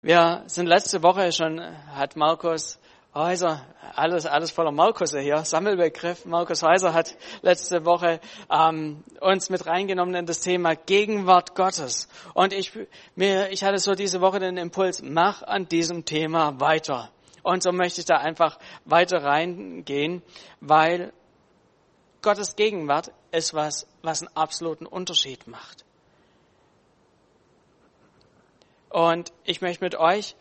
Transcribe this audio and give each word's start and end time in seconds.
Wir 0.00 0.44
sind 0.46 0.68
letzte 0.68 1.02
Woche 1.02 1.32
schon, 1.32 1.60
hat 1.60 2.14
Markus 2.14 2.78
Häuser, 3.12 3.66
alles, 3.96 4.26
alles 4.26 4.52
voller 4.52 4.70
Markus 4.70 5.10
hier, 5.10 5.38
Sammelbegriff. 5.38 6.24
Markus 6.24 6.62
Häuser 6.62 6.94
hat 6.94 7.16
letzte 7.42 7.84
Woche 7.84 8.20
ähm, 8.48 9.02
uns 9.20 9.50
mit 9.50 9.66
reingenommen 9.66 10.14
in 10.14 10.24
das 10.24 10.40
Thema 10.40 10.76
Gegenwart 10.76 11.56
Gottes. 11.56 12.08
Und 12.32 12.52
ich, 12.52 12.78
mir, 13.16 13.50
ich 13.50 13.64
hatte 13.64 13.78
so 13.78 13.96
diese 13.96 14.20
Woche 14.20 14.38
den 14.38 14.56
Impuls, 14.56 15.02
mach 15.02 15.42
an 15.42 15.66
diesem 15.66 16.04
Thema 16.04 16.60
weiter. 16.60 17.10
Und 17.42 17.64
so 17.64 17.72
möchte 17.72 18.00
ich 18.00 18.06
da 18.06 18.18
einfach 18.18 18.60
weiter 18.84 19.24
reingehen, 19.24 20.22
weil 20.60 21.12
Gottes 22.22 22.54
Gegenwart 22.54 23.10
ist 23.32 23.52
was, 23.52 23.88
was 24.02 24.22
einen 24.22 24.36
absoluten 24.36 24.86
Unterschied 24.86 25.48
macht. 25.48 25.87
Und 28.90 29.32
ich 29.44 29.60
möchte 29.60 29.84
mit 29.84 29.94
euch 29.96 30.34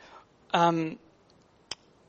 ähm, 0.54 0.98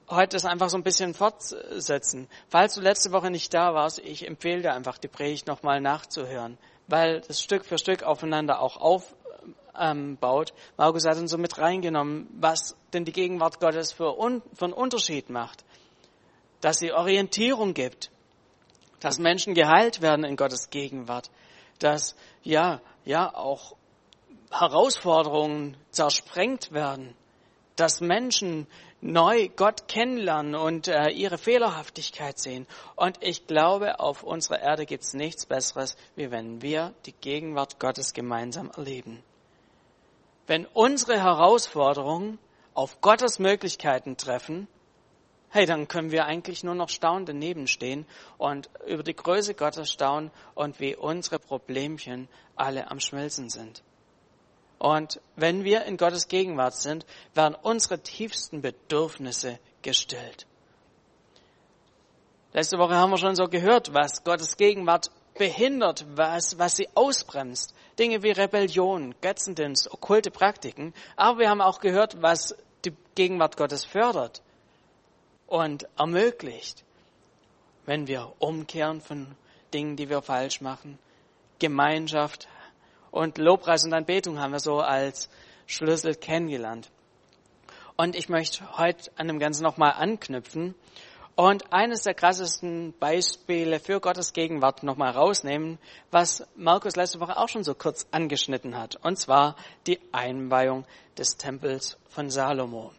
heute 0.09 0.37
das 0.37 0.45
einfach 0.45 0.70
so 0.70 0.77
ein 0.77 0.83
bisschen 0.83 1.14
fortsetzen. 1.14 2.28
Falls 2.48 2.74
du 2.74 2.80
letzte 2.80 3.12
Woche 3.12 3.30
nicht 3.30 3.52
da 3.52 3.74
warst, 3.74 3.98
ich 3.98 4.27
empfehle 4.27 4.62
dir 4.62 4.73
einfach, 4.73 4.98
die 4.98 5.09
Predigt 5.09 5.47
nochmal 5.47 5.80
nachzuhören, 5.80 6.59
weil 6.87 7.20
das 7.20 7.42
Stück 7.42 7.64
für 7.64 7.78
Stück 7.78 8.02
aufeinander 8.02 8.61
auch 8.61 8.77
aufbaut. 8.77 9.12
Ähm, 9.78 10.19
Markus 10.77 11.05
hat 11.05 11.19
uns 11.19 11.30
so 11.30 11.38
mit 11.38 11.59
reingenommen, 11.59 12.28
was 12.33 12.77
denn 12.92 13.05
die 13.05 13.12
Gegenwart 13.12 13.61
Gottes 13.61 13.92
für, 13.92 14.19
un, 14.19 14.42
für 14.55 14.66
einen 14.66 14.75
Unterschied 14.75 15.30
macht. 15.30 15.64
Dass 16.61 16.78
sie 16.78 16.92
Orientierung 16.92 17.75
gibt, 17.75 18.11
dass 19.00 19.19
Menschen 19.19 19.55
geheilt 19.55 20.00
werden 20.00 20.25
in 20.25 20.36
Gottes 20.36 20.70
Gegenwart, 20.70 21.30
dass 21.78 22.16
ja, 22.42 22.80
ja 23.05 23.33
auch 23.33 23.77
Herausforderungen 24.51 25.77
zersprengt 25.91 26.73
werden, 26.73 27.15
dass 27.77 28.01
Menschen 28.01 28.66
neu 29.01 29.48
Gott 29.48 29.87
kennenlernen 29.89 30.55
und 30.55 30.89
äh, 30.89 31.11
ihre 31.11 31.39
Fehlerhaftigkeit 31.39 32.39
sehen. 32.39 32.67
Und 32.97 33.19
ich 33.22 33.47
glaube, 33.47 34.00
auf 34.00 34.22
unserer 34.22 34.61
Erde 34.61 34.87
gibt 34.87 35.05
es 35.05 35.14
nichts 35.14 35.47
Besseres, 35.47 35.97
wie 36.17 36.31
wenn 36.31 36.62
wir 36.62 36.92
die 37.06 37.12
Gegenwart 37.12 37.78
Gottes 37.78 38.12
gemeinsam 38.12 38.70
erleben. 38.77 39.22
Wenn 40.47 40.67
unsere 40.67 41.22
Herausforderungen 41.22 42.39
auf 42.75 43.00
Gottes 43.00 43.39
Möglichkeiten 43.39 44.17
treffen, 44.17 44.67
hey, 45.50 45.67
dann 45.67 45.89
können 45.89 46.11
wir 46.11 46.27
eigentlich 46.27 46.65
nur 46.65 46.75
noch 46.75 46.89
staunend 46.89 47.28
daneben 47.28 47.67
stehen 47.67 48.06
und 48.37 48.69
über 48.87 49.03
die 49.03 49.15
Größe 49.15 49.55
Gottes 49.55 49.92
staunen 49.92 50.31
und 50.55 50.81
wie 50.81 50.97
unsere 50.97 51.39
Problemchen 51.39 52.28
alle 52.56 52.91
am 52.91 53.00
Schmelzen 53.00 53.50
sind. 53.50 53.83
Und 54.79 55.21
wenn 55.37 55.65
wir 55.65 55.84
in 55.84 55.97
Gottes 55.97 56.29
Gegenwart 56.29 56.75
sind, 56.75 57.05
werden 57.34 57.57
unsere 57.61 58.01
tiefsten 58.01 58.62
Bedürfnisse 58.62 59.59
gestillt. 59.83 60.47
Letzte 62.53 62.79
Woche 62.79 62.95
haben 62.95 63.11
wir 63.11 63.19
schon 63.19 63.34
so 63.34 63.45
gehört, 63.45 63.93
was 63.93 64.25
Gottes 64.25 64.56
Gegenwart 64.56 65.11
behindert, 65.37 66.05
was, 66.15 66.59
was 66.59 66.77
sie 66.77 66.89
ausbremst. 66.95 67.75
Dinge 67.99 68.23
wie 68.23 68.31
Rebellion, 68.31 69.15
Götzendienst, 69.21 69.93
okkulte 69.93 70.31
Praktiken. 70.31 70.95
Aber 71.17 71.41
wir 71.41 71.51
haben 71.51 71.61
auch 71.61 71.81
gehört, 71.81 72.23
was 72.23 72.56
die 72.84 72.93
Gegenwart 73.15 73.56
Gottes 73.56 73.84
fördert 73.84 74.43
und 75.47 75.89
ermöglicht, 75.99 76.84
wenn 77.87 78.06
wir 78.06 78.33
umkehren 78.39 79.01
von 79.01 79.34
Dingen, 79.75 79.97
die 79.97 80.09
wir 80.09 80.23
falsch 80.23 80.61
machen. 80.61 80.99
Gemeinschaft, 81.59 82.49
und 83.11 83.39
Lobpreis 83.39 83.84
und 83.84 83.95
Anbetung 83.95 84.39
haben 84.39 84.53
wir 84.53 84.61
so 84.61 84.81
als 84.81 85.28
Schlüssel 85.67 86.14
kennengelernt. 86.14 86.91
Und 87.97 88.15
ich 88.15 88.28
möchte 88.28 88.78
heute 88.78 89.11
an 89.17 89.28
dem 89.28 89.39
Ganzen 89.39 89.65
nochmal 89.65 89.92
anknüpfen 89.97 90.75
und 91.34 91.73
eines 91.73 92.03
der 92.03 92.15
krassesten 92.15 92.95
Beispiele 92.98 93.81
für 93.81 94.00
Gottes 94.00 94.33
Gegenwart 94.33 94.83
nochmal 94.83 95.11
rausnehmen, 95.11 95.78
was 96.10 96.47
Markus 96.56 96.97
letzte 96.97 97.21
Woche 97.21 97.37
auch 97.37 97.49
schon 97.49 97.65
so 97.65 97.75
kurz 97.75 98.06
angeschnitten 98.10 98.77
hat. 98.77 98.97
Und 99.05 99.19
zwar 99.19 99.56
die 99.87 100.00
Einweihung 100.12 100.84
des 101.16 101.37
Tempels 101.37 101.99
von 102.09 102.31
Salomo. 102.31 102.93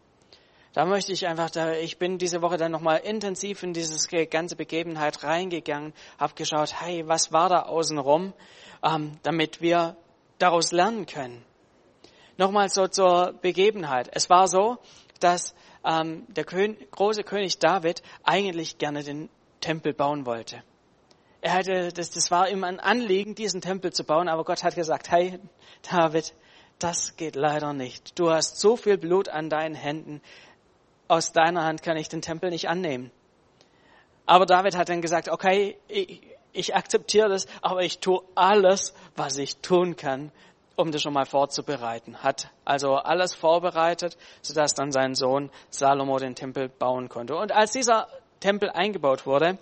Da 0.73 0.85
möchte 0.85 1.11
ich 1.11 1.27
einfach, 1.27 1.49
ich 1.81 1.97
bin 1.97 2.17
diese 2.17 2.41
Woche 2.41 2.57
dann 2.57 2.71
nochmal 2.71 2.99
intensiv 2.99 3.63
in 3.63 3.73
dieses 3.73 4.07
ganze 4.29 4.55
Begebenheit 4.55 5.23
reingegangen, 5.23 5.93
habe 6.19 6.35
geschaut, 6.35 6.79
hey, 6.79 7.07
was 7.07 7.31
war 7.33 7.49
da 7.49 7.63
außenrum? 7.63 8.33
ähm, 8.83 9.17
damit 9.23 9.61
wir 9.61 9.95
daraus 10.39 10.71
lernen 10.71 11.05
können. 11.05 11.45
Nochmal 12.37 12.69
so 12.69 12.87
zur 12.87 13.33
Begebenheit. 13.41 14.09
Es 14.11 14.29
war 14.29 14.47
so, 14.47 14.77
dass 15.19 15.53
ähm, 15.85 16.25
der 16.29 16.45
König, 16.45 16.89
große 16.91 17.23
König 17.23 17.59
David 17.59 18.01
eigentlich 18.23 18.77
gerne 18.77 19.03
den 19.03 19.29
Tempel 19.61 19.93
bauen 19.93 20.25
wollte. 20.25 20.63
Er 21.41 21.53
hatte, 21.53 21.89
das, 21.93 22.11
das 22.11 22.31
war 22.31 22.49
ihm 22.49 22.63
ein 22.63 22.79
Anliegen, 22.79 23.35
diesen 23.35 23.61
Tempel 23.61 23.93
zu 23.93 24.03
bauen, 24.03 24.27
aber 24.27 24.43
Gott 24.43 24.63
hat 24.63 24.75
gesagt, 24.75 25.11
hey 25.11 25.39
David, 25.89 26.33
das 26.79 27.15
geht 27.17 27.35
leider 27.35 27.73
nicht. 27.73 28.17
Du 28.17 28.29
hast 28.29 28.59
so 28.59 28.75
viel 28.75 28.97
Blut 28.97 29.29
an 29.29 29.49
deinen 29.49 29.75
Händen, 29.75 30.21
aus 31.07 31.31
deiner 31.31 31.63
Hand 31.63 31.81
kann 31.81 31.97
ich 31.97 32.07
den 32.07 32.21
Tempel 32.21 32.49
nicht 32.49 32.69
annehmen. 32.69 33.11
Aber 34.25 34.45
David 34.45 34.77
hat 34.77 34.89
dann 34.89 35.01
gesagt, 35.01 35.27
okay, 35.27 35.77
ich, 35.87 36.21
ich 36.53 36.75
akzeptiere 36.75 37.29
das, 37.29 37.47
aber 37.61 37.83
ich 37.83 37.99
tue 37.99 38.21
alles, 38.35 38.93
was 39.15 39.37
ich 39.37 39.57
tun 39.57 39.95
kann, 39.95 40.31
um 40.75 40.91
das 40.91 41.01
schon 41.01 41.13
mal 41.13 41.25
vorzubereiten. 41.25 42.23
Hat 42.23 42.49
also 42.65 42.95
alles 42.95 43.35
vorbereitet, 43.35 44.17
sodass 44.41 44.73
dann 44.73 44.91
sein 44.91 45.15
Sohn 45.15 45.51
Salomo 45.69 46.17
den 46.17 46.35
Tempel 46.35 46.69
bauen 46.69 47.09
konnte. 47.09 47.35
Und 47.35 47.51
als 47.51 47.73
dieser 47.73 48.07
Tempel 48.39 48.69
eingebaut 48.69 49.25
wurde, 49.25 49.57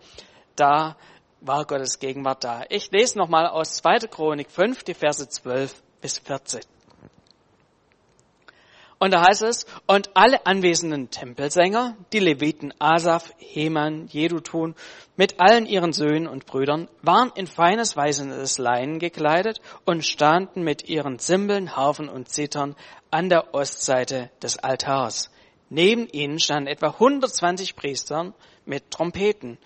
da 0.55 0.95
war 1.41 1.65
Gottes 1.65 1.99
Gegenwart 1.99 2.43
da. 2.43 2.63
Ich 2.69 2.91
lese 2.91 3.17
nochmal 3.17 3.47
aus 3.47 3.75
2. 3.75 4.07
Chronik 4.07 4.49
5, 4.49 4.83
die 4.83 4.93
Verse 4.93 5.27
12 5.27 5.81
bis 6.01 6.19
14. 6.19 6.61
Und 8.99 9.13
da 9.13 9.27
heißt 9.27 9.43
es, 9.43 9.67
und 9.85 10.09
alle 10.15 10.45
anwesenden 10.47 11.11
Tempelsänger, 11.11 11.95
die 12.13 12.19
Leviten 12.19 12.73
Asaf, 12.79 13.31
Heman, 13.37 14.07
Jedutun, 14.07 14.73
mit 15.15 15.39
allen 15.39 15.67
ihren 15.67 15.93
Söhnen 15.93 16.27
und 16.27 16.47
Brüdern, 16.47 16.89
waren 17.03 17.31
in 17.35 17.45
feines 17.45 17.95
weißes 17.95 18.57
Leinen 18.57 18.97
gekleidet 18.97 19.61
und 19.85 20.03
standen 20.03 20.63
mit 20.63 20.89
ihren 20.89 21.19
Zimbeln, 21.19 21.75
Harfen 21.75 22.09
und 22.09 22.29
Zittern 22.29 22.75
an 23.11 23.29
der 23.29 23.53
Ostseite 23.53 24.31
des 24.41 24.57
Altars. 24.57 25.29
Neben 25.69 26.07
ihnen 26.07 26.39
standen 26.39 26.67
etwa 26.67 26.87
120 26.87 27.75
Priestern 27.75 28.33
mit 28.65 28.89
Trompeten. 28.89 29.59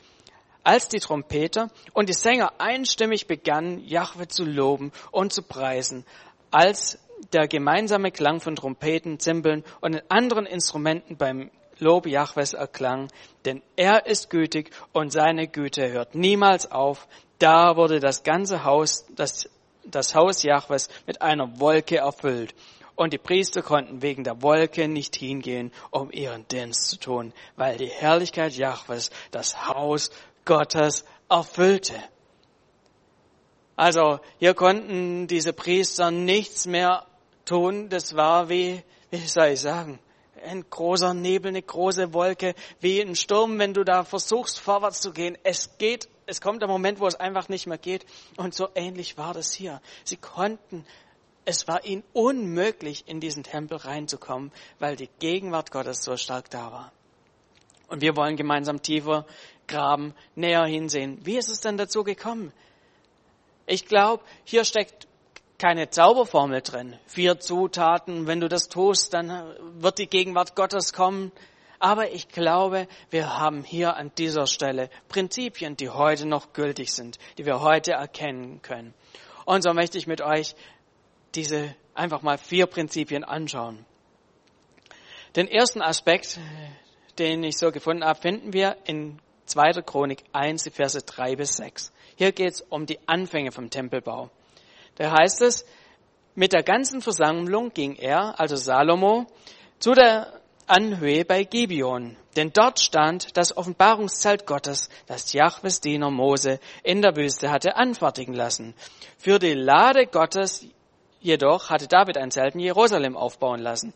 Als 0.64 0.90
die 0.90 1.00
Trompeter 1.00 1.70
und 1.94 2.10
die 2.10 2.14
Sänger 2.14 2.54
einstimmig 2.60 3.28
begannen, 3.28 3.80
Jahwe 3.80 4.28
zu 4.28 4.44
loben 4.44 4.92
und 5.12 5.34
zu 5.34 5.42
preisen, 5.42 6.06
als 6.52 7.00
der 7.34 7.48
gemeinsame 7.48 8.12
Klang 8.12 8.40
von 8.40 8.56
Trompeten, 8.56 9.20
Zimbeln 9.20 9.64
und 9.80 10.02
anderen 10.10 10.46
Instrumenten 10.46 11.18
beim 11.18 11.52
Lob 11.80 12.06
Jahwes 12.06 12.54
erklang, 12.54 13.08
denn 13.44 13.62
er 13.76 14.06
ist 14.06 14.30
gütig 14.30 14.70
und 14.94 15.12
seine 15.12 15.48
Güte 15.48 15.92
hört 15.92 16.14
niemals 16.14 16.72
auf. 16.72 17.08
Da 17.40 17.76
wurde 17.76 18.00
das 18.00 18.24
ganze 18.24 18.64
Haus, 18.64 19.06
das, 19.16 19.50
das 19.84 20.14
Haus 20.14 20.44
Jahwes 20.44 20.90
mit 21.08 21.24
einer 21.24 21.60
Wolke 21.60 21.98
erfüllt. 21.98 22.54
Und 22.96 23.14
die 23.14 23.18
Priester 23.18 23.64
konnten 23.64 24.04
wegen 24.04 24.24
der 24.24 24.44
Wolke 24.44 24.88
nicht 24.88 25.16
hingehen, 25.16 25.72
um 25.90 26.12
ihren 26.12 26.48
Dienst 26.50 26.88
zu 26.88 27.00
tun, 27.00 27.34
weil 27.56 27.78
die 27.78 27.88
Herrlichkeit 27.88 28.54
Jahwes 28.54 29.10
das 29.32 29.68
Haus 29.68 30.12
Gottes 30.46 31.04
erfüllte. 31.30 31.96
Also 33.76 34.20
hier 34.38 34.54
konnten 34.54 35.26
diese 35.26 35.54
Priester 35.54 36.12
nichts 36.12 36.68
mehr 36.68 37.08
tun, 37.52 37.90
das 37.90 38.16
war 38.16 38.48
wie, 38.48 38.82
wie 39.10 39.28
soll 39.28 39.48
ich 39.48 39.60
sagen, 39.60 40.00
ein 40.46 40.64
großer 40.70 41.14
Nebel, 41.14 41.50
eine 41.50 41.62
große 41.62 42.14
Wolke, 42.14 42.56
wie 42.80 43.02
ein 43.02 43.16
Sturm, 43.16 43.60
wenn 43.60 43.74
du 43.74 43.84
da 43.84 44.06
versuchst, 44.06 44.58
vorwärts 44.58 45.02
zu 45.02 45.12
gehen. 45.12 45.38
Es 45.44 45.78
geht, 45.78 46.08
es 46.26 46.40
kommt 46.40 46.62
der 46.62 46.70
Moment, 46.70 47.02
wo 47.02 47.08
es 47.08 47.16
einfach 47.16 47.50
nicht 47.50 47.68
mehr 47.68 47.78
geht. 47.78 48.06
Und 48.38 48.56
so 48.56 48.70
ähnlich 48.74 49.18
war 49.18 49.34
das 49.34 49.54
hier. 49.54 49.82
Sie 50.06 50.16
konnten, 50.16 50.86
es 51.44 51.68
war 51.68 51.84
ihnen 51.84 52.04
unmöglich, 52.14 53.04
in 53.08 53.20
diesen 53.20 53.44
Tempel 53.44 53.78
reinzukommen, 53.78 54.54
weil 54.80 54.96
die 54.96 55.10
Gegenwart 55.20 55.72
Gottes 55.72 56.04
so 56.04 56.16
stark 56.16 56.50
da 56.50 56.72
war. 56.72 56.92
Und 57.90 58.02
wir 58.02 58.16
wollen 58.16 58.38
gemeinsam 58.38 58.82
tiefer 58.82 59.26
graben, 59.68 60.16
näher 60.36 60.66
hinsehen. 60.66 61.20
Wie 61.26 61.38
ist 61.38 61.50
es 61.50 61.60
denn 61.60 61.78
dazu 61.78 62.06
gekommen? 62.06 62.54
Ich 63.68 63.86
glaube, 63.86 64.24
hier 64.46 64.64
steckt 64.64 65.08
keine 65.62 65.92
Zauberformel 65.92 66.62
drin. 66.62 66.98
Vier 67.06 67.40
Zutaten, 67.40 68.26
wenn 68.26 68.40
du 68.40 68.50
das 68.50 68.68
tust, 68.68 69.14
dann 69.14 69.30
wird 69.80 70.00
die 70.00 70.08
Gegenwart 70.08 70.56
Gottes 70.56 70.92
kommen. 70.92 71.32
Aber 71.78 72.10
ich 72.10 72.30
glaube, 72.30 72.88
wir 73.12 73.38
haben 73.38 73.64
hier 73.64 73.96
an 73.96 74.12
dieser 74.18 74.48
Stelle 74.48 74.90
Prinzipien, 75.08 75.78
die 75.78 75.90
heute 75.92 76.28
noch 76.28 76.54
gültig 76.54 76.92
sind, 76.92 77.20
die 77.38 77.46
wir 77.46 77.62
heute 77.62 77.92
erkennen 77.92 78.64
können. 78.64 78.96
Und 79.46 79.62
so 79.62 79.72
möchte 79.74 80.00
ich 80.00 80.08
mit 80.08 80.22
euch 80.22 80.56
diese 81.36 81.76
einfach 81.94 82.24
mal 82.24 82.40
vier 82.40 82.66
Prinzipien 82.66 83.24
anschauen. 83.24 83.86
Den 85.36 85.48
ersten 85.48 85.84
Aspekt, 85.84 86.40
den 87.20 87.44
ich 87.44 87.60
so 87.60 87.72
gefunden 87.72 88.04
habe, 88.04 88.20
finden 88.20 88.52
wir 88.52 88.78
in 88.86 89.20
2. 89.46 89.84
Chronik 89.84 90.24
1, 90.34 90.64
die 90.64 90.72
Verse 90.72 91.00
3 91.00 91.36
bis 91.36 91.58
6. 91.58 91.92
Hier 92.16 92.32
geht 92.32 92.54
es 92.54 92.62
um 92.62 92.88
die 92.88 92.98
Anfänge 93.08 93.52
vom 93.52 93.70
Tempelbau. 93.70 94.32
Da 95.02 95.14
heißt 95.14 95.42
es, 95.42 95.66
mit 96.36 96.54
der 96.54 96.62
ganzen 96.62 97.02
Versammlung 97.02 97.74
ging 97.74 97.96
er, 97.96 98.40
also 98.40 98.56
Salomo, 98.56 99.26
zu 99.80 99.96
der 99.96 100.32
Anhöhe 100.68 101.26
bei 101.26 101.44
Gibeon. 101.44 102.18
Denn 102.36 102.54
dort 102.54 102.80
stand 102.80 103.36
das 103.36 103.58
Offenbarungszelt 103.58 104.46
Gottes, 104.46 104.90
das 105.08 105.34
Jahwes 105.34 105.82
Diener 105.82 106.12
Mose 106.12 106.60
in 106.84 107.02
der 107.02 107.16
Wüste 107.16 107.50
hatte 107.50 107.78
anfertigen 107.78 108.36
lassen. 108.36 108.76
Für 109.18 109.40
die 109.40 109.56
Lade 109.56 110.06
Gottes 110.06 110.68
jedoch 111.20 111.72
hatte 111.72 111.88
David 111.88 112.18
ein 112.18 112.30
Zelt 112.30 112.54
in 112.54 112.60
Jerusalem 112.60 113.18
aufbauen 113.18 113.60
lassen 113.60 113.96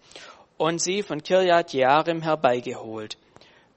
und 0.57 0.81
sie 0.81 1.03
von 1.03 1.21
Kirjat 1.21 1.71
Jearim 1.71 2.23
herbeigeholt. 2.23 3.19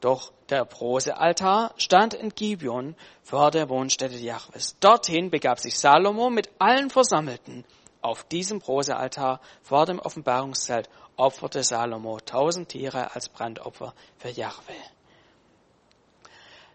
Doch 0.01 0.33
der 0.49 0.65
Bronzealtar 0.65 1.75
stand 1.77 2.15
in 2.15 2.31
Gibeon 2.31 2.95
vor 3.23 3.51
der 3.51 3.69
Wohnstätte 3.69 4.17
Jahwes. 4.17 4.77
Dorthin 4.81 5.31
begab 5.31 5.59
sich 5.59 5.79
Salomo 5.79 6.31
mit 6.31 6.51
allen 6.59 6.91
Versammelten. 6.91 7.65
Auf 8.01 8.25
diesem 8.25 8.61
Bronzealtar 8.61 9.41
vor 9.63 9.87
dem 9.87 9.99
Offenbarungszelt 9.99 10.89
opferte 11.17 11.65
Salomo 11.65 12.21
tausend 12.21 12.69
Tiere 12.69 13.15
als 13.15 13.29
Brandopfer 13.29 13.93
für 14.19 14.29
Jahwe. 14.29 14.75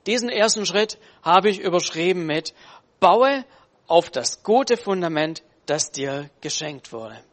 Diesen 0.06 0.30
ersten 0.30 0.66
Schritt 0.66 1.00
habe 1.22 1.50
ich 1.50 1.60
überschrieben 1.60 2.26
mit 2.26 2.54
Baue 3.00 3.46
auf 3.88 4.10
das 4.10 4.44
gute 4.44 4.76
Fundament, 4.76 5.44
das 5.66 5.92
dir 5.92 6.30
geschenkt 6.42 6.92
wurde. 6.92 7.24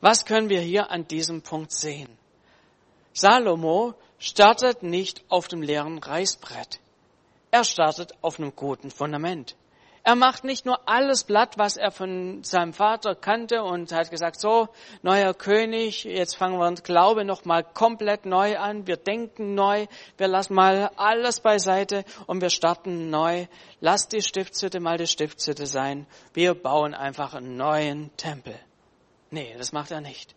Was 0.00 0.24
können 0.24 0.48
wir 0.48 0.60
hier 0.60 0.90
an 0.90 1.06
diesem 1.06 1.42
Punkt 1.42 1.72
sehen? 1.72 2.08
Salomo 3.12 3.94
startet 4.18 4.82
nicht 4.82 5.22
auf 5.28 5.48
dem 5.48 5.62
leeren 5.62 5.98
Reißbrett. 5.98 6.80
Er 7.50 7.64
startet 7.64 8.12
auf 8.20 8.38
einem 8.38 8.54
guten 8.54 8.90
Fundament. 8.90 9.56
Er 10.08 10.14
macht 10.14 10.44
nicht 10.44 10.64
nur 10.64 10.88
alles 10.88 11.24
platt, 11.24 11.58
was 11.58 11.76
er 11.76 11.90
von 11.90 12.42
seinem 12.42 12.72
Vater 12.72 13.14
kannte 13.14 13.62
und 13.62 13.92
hat 13.92 14.10
gesagt, 14.10 14.40
so, 14.40 14.68
neuer 15.02 15.34
König, 15.34 16.04
jetzt 16.04 16.34
fangen 16.34 16.58
wir 16.58 16.66
uns 16.66 16.82
Glaube 16.82 17.26
noch 17.26 17.44
mal 17.44 17.62
komplett 17.62 18.24
neu 18.24 18.56
an. 18.56 18.86
Wir 18.86 18.96
denken 18.96 19.54
neu. 19.54 19.86
Wir 20.16 20.28
lassen 20.28 20.54
mal 20.54 20.90
alles 20.96 21.40
beiseite 21.40 22.06
und 22.26 22.40
wir 22.40 22.48
starten 22.48 23.10
neu. 23.10 23.48
Lass 23.80 24.08
die 24.08 24.22
Stiftshütte 24.22 24.80
mal 24.80 24.96
die 24.96 25.06
Stiftshütte 25.06 25.66
sein. 25.66 26.06
Wir 26.32 26.54
bauen 26.54 26.94
einfach 26.94 27.34
einen 27.34 27.56
neuen 27.56 28.10
Tempel. 28.16 28.58
Nee, 29.30 29.54
das 29.58 29.72
macht 29.72 29.90
er 29.90 30.00
nicht. 30.00 30.34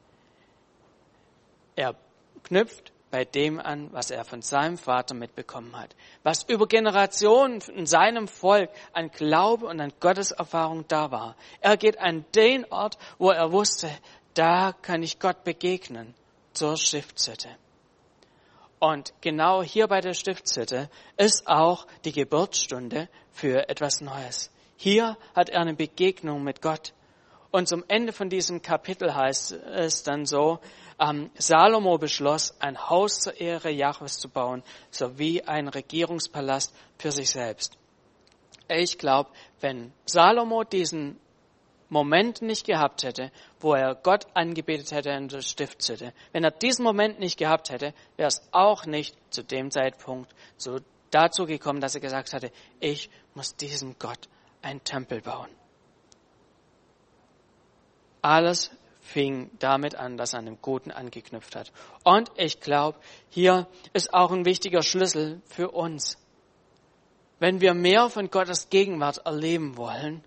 Er 1.78 1.96
knüpft 2.44 2.92
bei 3.12 3.26
dem 3.26 3.60
an, 3.60 3.92
was 3.92 4.10
er 4.10 4.24
von 4.24 4.42
seinem 4.42 4.78
Vater 4.78 5.14
mitbekommen 5.14 5.78
hat. 5.78 5.96
Was 6.24 6.44
über 6.44 6.68
Generationen 6.68 7.62
in 7.76 7.86
seinem 7.86 8.28
Volk 8.28 8.70
an 8.94 9.12
Glaube 9.12 9.68
und 9.68 9.80
an 9.82 9.94
Gotteserfahrung 10.00 10.86
da 10.88 11.12
war. 11.12 11.36
Er 11.60 11.78
geht 11.78 12.00
an 12.00 12.26
den 12.34 12.66
Ort, 12.72 12.98
wo 13.20 13.30
er 13.30 13.52
wusste, 13.52 13.90
da 14.34 14.74
kann 14.82 15.04
ich 15.04 15.20
Gott 15.20 15.44
begegnen, 15.44 16.16
zur 16.54 16.78
Stiftshütte. 16.78 17.50
Und 18.80 19.14
genau 19.22 19.62
hier 19.62 19.88
bei 19.88 20.02
der 20.02 20.14
Stiftshütte 20.14 20.90
ist 21.18 21.48
auch 21.48 21.86
die 22.04 22.14
Geburtsstunde 22.14 23.10
für 23.30 23.70
etwas 23.70 24.02
Neues. 24.02 24.50
Hier 24.76 25.18
hat 25.36 25.50
er 25.50 25.62
eine 25.62 25.76
Begegnung 25.76 26.44
mit 26.44 26.62
Gott. 26.64 26.94
Und 27.52 27.68
zum 27.68 27.84
Ende 27.90 28.14
von 28.14 28.30
diesem 28.30 28.62
Kapitel 28.62 29.14
heißt 29.14 29.52
es 29.52 30.04
dann 30.04 30.26
so, 30.26 30.60
ähm, 31.00 31.32
Salomo 31.36 31.98
beschloss, 31.98 32.56
ein 32.60 32.90
Haus 32.90 33.20
zur 33.20 33.40
Ehre 33.40 33.70
Jahwes 33.70 34.20
zu 34.20 34.30
bauen, 34.30 34.64
sowie 34.90 35.42
ein 35.42 35.68
Regierungspalast 35.68 36.74
für 36.98 37.12
sich 37.12 37.32
selbst. 37.32 37.78
Ich 38.70 38.98
glaube, 38.98 39.32
wenn 39.60 39.92
Salomo 40.06 40.64
diesen 40.64 41.20
Moment 41.90 42.42
nicht 42.42 42.66
gehabt 42.66 43.04
hätte, 43.04 43.34
wo 43.60 43.74
er 43.74 43.96
Gott 43.96 44.28
angebetet 44.34 44.94
hätte 44.94 45.10
in 45.10 45.28
der 45.28 45.42
Stiftshütte, 45.42 46.14
wenn 46.32 46.46
er 46.46 46.52
diesen 46.52 46.84
Moment 46.84 47.20
nicht 47.20 47.38
gehabt 47.38 47.70
hätte, 47.70 47.94
wäre 48.16 48.30
es 48.30 48.42
auch 48.52 48.86
nicht 48.86 49.14
zu 49.30 49.44
dem 49.44 49.72
Zeitpunkt 49.72 50.34
so 50.56 50.80
dazu 51.10 51.46
gekommen, 51.46 51.82
dass 51.82 51.96
er 51.96 52.02
gesagt 52.02 52.32
hatte, 52.32 52.50
ich 52.80 53.10
muss 53.34 53.58
diesem 53.58 54.00
Gott 54.00 54.30
einen 54.62 54.82
Tempel 54.86 55.20
bauen. 55.22 55.50
Alles 58.22 58.72
fing 59.02 59.50
damit 59.60 59.96
an, 59.96 60.18
dass 60.18 60.34
er 60.34 60.40
an 60.40 60.46
dem 60.46 60.62
Guten 60.62 60.92
angeknüpft 60.92 61.56
hat. 61.56 61.72
Und 62.04 62.32
ich 62.36 62.60
glaube, 62.60 63.00
hier 63.30 63.68
ist 63.94 64.14
auch 64.14 64.32
ein 64.32 64.46
wichtiger 64.46 64.84
Schlüssel 64.84 65.42
für 65.46 65.72
uns. 65.72 66.18
Wenn 67.40 67.60
wir 67.60 67.74
mehr 67.74 68.10
von 68.10 68.30
Gottes 68.30 68.70
Gegenwart 68.70 69.26
erleben 69.26 69.76
wollen, 69.76 70.24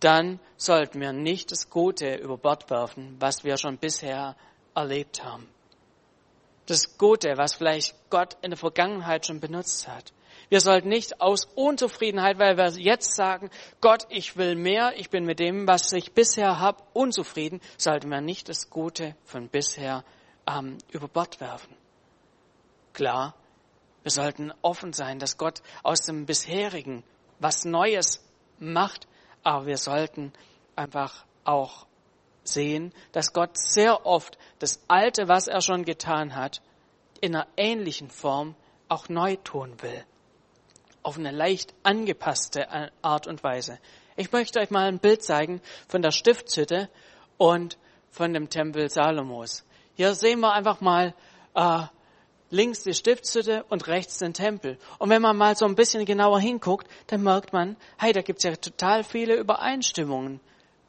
dann 0.00 0.40
sollten 0.56 1.00
wir 1.00 1.12
nicht 1.12 1.52
das 1.52 1.70
Gute 1.70 2.16
über 2.16 2.36
Bord 2.36 2.70
werfen, 2.70 3.16
was 3.18 3.44
wir 3.44 3.56
schon 3.56 3.78
bisher 3.78 4.36
erlebt 4.74 5.24
haben. 5.24 5.48
Das 6.66 6.98
Gute, 6.98 7.36
was 7.36 7.54
vielleicht 7.54 7.94
Gott 8.10 8.36
in 8.42 8.50
der 8.50 8.58
Vergangenheit 8.58 9.26
schon 9.26 9.40
benutzt 9.40 9.88
hat. 9.88 10.12
Wir 10.48 10.60
sollten 10.62 10.88
nicht 10.88 11.20
aus 11.20 11.44
Unzufriedenheit, 11.54 12.38
weil 12.38 12.56
wir 12.56 12.70
jetzt 12.80 13.14
sagen, 13.14 13.50
Gott, 13.82 14.06
ich 14.08 14.36
will 14.36 14.54
mehr, 14.54 14.94
ich 14.96 15.10
bin 15.10 15.26
mit 15.26 15.40
dem, 15.40 15.68
was 15.68 15.92
ich 15.92 16.12
bisher 16.12 16.58
habe, 16.58 16.82
unzufrieden, 16.94 17.60
sollten 17.76 18.08
wir 18.08 18.22
nicht 18.22 18.48
das 18.48 18.70
Gute 18.70 19.14
von 19.24 19.48
bisher 19.48 20.04
ähm, 20.46 20.78
über 20.90 21.06
Bord 21.06 21.40
werfen. 21.40 21.76
Klar, 22.94 23.34
wir 24.02 24.10
sollten 24.10 24.52
offen 24.62 24.94
sein, 24.94 25.18
dass 25.18 25.36
Gott 25.36 25.62
aus 25.82 26.00
dem 26.02 26.24
bisherigen 26.24 27.04
was 27.40 27.66
Neues 27.66 28.24
macht, 28.58 29.06
aber 29.42 29.66
wir 29.66 29.76
sollten 29.76 30.32
einfach 30.76 31.26
auch 31.44 31.86
sehen, 32.42 32.94
dass 33.12 33.34
Gott 33.34 33.58
sehr 33.58 34.06
oft 34.06 34.38
das 34.60 34.82
Alte, 34.88 35.28
was 35.28 35.46
er 35.46 35.60
schon 35.60 35.84
getan 35.84 36.34
hat, 36.34 36.62
in 37.20 37.36
einer 37.36 37.46
ähnlichen 37.58 38.08
Form 38.08 38.56
auch 38.88 39.10
neu 39.10 39.36
tun 39.36 39.74
will 39.82 40.04
auf 41.08 41.16
eine 41.16 41.30
leicht 41.30 41.72
angepasste 41.84 42.68
Art 43.00 43.26
und 43.26 43.42
Weise. 43.42 43.78
Ich 44.16 44.30
möchte 44.30 44.60
euch 44.60 44.68
mal 44.68 44.88
ein 44.88 44.98
Bild 44.98 45.22
zeigen 45.22 45.62
von 45.88 46.02
der 46.02 46.10
Stiftshütte 46.10 46.90
und 47.38 47.78
von 48.10 48.34
dem 48.34 48.50
Tempel 48.50 48.90
Salomos. 48.90 49.64
Hier 49.94 50.14
sehen 50.14 50.40
wir 50.40 50.52
einfach 50.52 50.82
mal 50.82 51.14
äh, 51.54 51.84
links 52.50 52.82
die 52.82 52.92
Stiftshütte 52.92 53.64
und 53.70 53.86
rechts 53.86 54.18
den 54.18 54.34
Tempel. 54.34 54.76
Und 54.98 55.08
wenn 55.08 55.22
man 55.22 55.34
mal 55.34 55.56
so 55.56 55.64
ein 55.64 55.76
bisschen 55.76 56.04
genauer 56.04 56.40
hinguckt, 56.40 56.86
dann 57.06 57.22
merkt 57.22 57.54
man, 57.54 57.76
hey, 57.96 58.12
da 58.12 58.20
gibt's 58.20 58.44
ja 58.44 58.54
total 58.56 59.02
viele 59.02 59.36
Übereinstimmungen. 59.36 60.40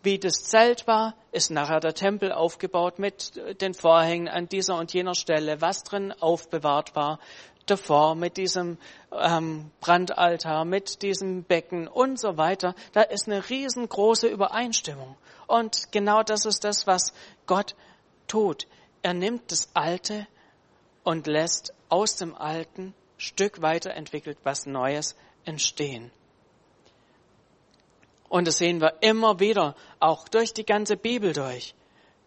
Wie 0.03 0.20
das 0.20 0.44
Zelt 0.44 0.86
war, 0.86 1.13
ist 1.32 1.50
nachher 1.50 1.79
der 1.79 1.94
Tempel 1.94 2.34
aufgebaut 2.34 3.00
mit 3.00 3.34
den 3.62 3.74
Vorhängen 3.74 4.27
an 4.27 4.50
dieser 4.50 4.75
und 4.75 4.94
jener 4.94 5.15
Stelle, 5.15 5.62
was 5.62 5.84
drin 5.84 6.13
aufbewahrt 6.20 6.96
war, 6.96 7.20
davor 7.70 8.16
mit 8.16 8.38
diesem 8.38 8.78
ähm, 9.12 9.72
Brandaltar, 9.82 10.66
mit 10.66 11.02
diesem 11.02 11.44
Becken 11.44 11.88
und 11.88 12.20
so 12.20 12.38
weiter. 12.38 12.76
Da 12.94 13.02
ist 13.02 13.28
eine 13.28 13.50
riesengroße 13.50 14.28
Übereinstimmung. 14.28 15.16
Und 15.48 15.92
genau 15.92 16.24
das 16.24 16.46
ist 16.46 16.64
das, 16.64 16.88
was 16.88 17.14
Gott 17.48 17.76
tut. 18.28 18.68
Er 19.02 19.14
nimmt 19.14 19.52
das 19.52 19.70
Alte 19.74 20.28
und 21.04 21.28
lässt 21.28 21.74
aus 21.90 22.18
dem 22.18 22.36
Alten 22.36 22.94
Stück 23.18 23.62
weiterentwickelt 23.62 24.38
was 24.44 24.66
Neues 24.66 25.16
entstehen. 25.46 26.12
Und 28.30 28.48
das 28.48 28.58
sehen 28.58 28.80
wir 28.80 29.02
immer 29.02 29.40
wieder, 29.40 29.76
auch 30.00 30.28
durch 30.28 30.54
die 30.54 30.66
ganze 30.66 30.96
Bibel 30.96 31.34
durch, 31.34 31.74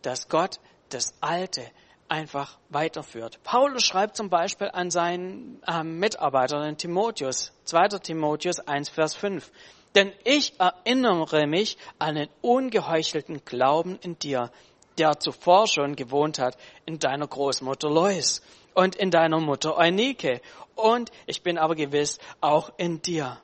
dass 0.03 0.29
Gott 0.29 0.59
das 0.89 1.15
Alte 1.21 1.63
einfach 2.13 2.59
weiterführt. 2.69 3.41
Paulus 3.43 3.85
schreibt 3.85 4.19
zum 4.19 4.29
Beispiel 4.29 4.69
an 4.71 4.91
seinen 4.91 5.63
ähm, 5.67 5.99
Mitarbeiter, 5.99 6.63
den 6.63 6.77
Timotheus, 6.77 7.53
2. 7.65 7.89
Timotheus 8.01 8.61
1, 8.61 8.91
Vers 8.91 9.15
5. 9.15 9.51
Denn 9.95 10.13
ich 10.25 10.53
erinnere 10.61 11.47
mich 11.47 11.79
an 11.99 12.17
den 12.17 12.29
ungeheuchelten 12.43 13.47
Glauben 13.47 13.99
in 14.03 14.19
dir, 14.19 14.51
der 14.99 15.19
zuvor 15.19 15.67
schon 15.67 15.97
gewohnt 15.97 16.39
hat 16.39 16.59
in 16.85 16.99
deiner 16.99 17.27
Großmutter 17.27 17.89
Lois 17.89 18.43
und 18.75 18.95
in 18.95 19.11
deiner 19.11 19.41
Mutter 19.41 19.79
Eunike. 19.79 20.43
Und 20.75 21.11
ich 21.27 21.43
bin 21.43 21.57
aber 21.57 21.75
gewiss 21.75 22.19
auch 22.43 22.73
in 22.77 23.01
dir. 23.01 23.41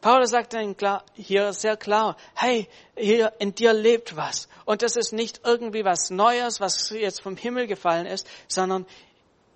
Paulus 0.00 0.30
sagt 0.30 0.54
dann 0.54 0.76
klar, 0.76 1.04
hier 1.14 1.52
sehr 1.52 1.76
klar, 1.76 2.16
hey, 2.34 2.68
hier 2.96 3.32
in 3.38 3.54
dir 3.54 3.72
lebt 3.72 4.16
was. 4.16 4.48
Und 4.64 4.82
das 4.82 4.96
ist 4.96 5.12
nicht 5.12 5.42
irgendwie 5.44 5.84
was 5.84 6.10
Neues, 6.10 6.60
was 6.60 6.90
jetzt 6.90 7.22
vom 7.22 7.36
Himmel 7.36 7.66
gefallen 7.66 8.06
ist, 8.06 8.26
sondern 8.48 8.86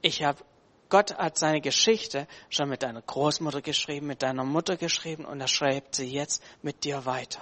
ich 0.02 0.22
habe, 0.22 0.44
Gott 0.90 1.16
hat 1.16 1.38
seine 1.38 1.62
Geschichte 1.62 2.26
schon 2.50 2.68
mit 2.68 2.82
deiner 2.82 3.00
Großmutter 3.00 3.62
geschrieben, 3.62 4.06
mit 4.06 4.22
deiner 4.22 4.44
Mutter 4.44 4.76
geschrieben 4.76 5.24
und 5.24 5.40
er 5.40 5.48
schreibt 5.48 5.94
sie 5.94 6.10
jetzt 6.10 6.42
mit 6.60 6.84
dir 6.84 7.06
weiter. 7.06 7.40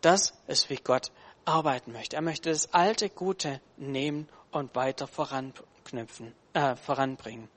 Das 0.00 0.32
ist, 0.46 0.70
wie 0.70 0.76
Gott 0.76 1.10
arbeiten 1.44 1.92
möchte. 1.92 2.16
Er 2.16 2.22
möchte 2.22 2.50
das 2.50 2.72
alte 2.72 3.10
Gute 3.10 3.60
nehmen 3.76 4.28
und 4.52 4.74
weiter 4.76 5.08
voranknüpfen, 5.08 6.32
äh, 6.54 6.76
voranbringen. 6.76 7.48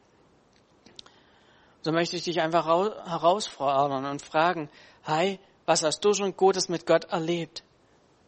So 1.83 1.91
möchte 1.91 2.15
ich 2.15 2.23
dich 2.23 2.39
einfach 2.39 2.65
herausfordern 2.65 4.05
und 4.05 4.21
fragen, 4.21 4.69
hey, 5.03 5.37
was 5.65 5.83
hast 5.83 5.99
du 6.03 6.13
schon 6.13 6.35
Gutes 6.35 6.69
mit 6.69 6.85
Gott 6.85 7.05
erlebt? 7.05 7.63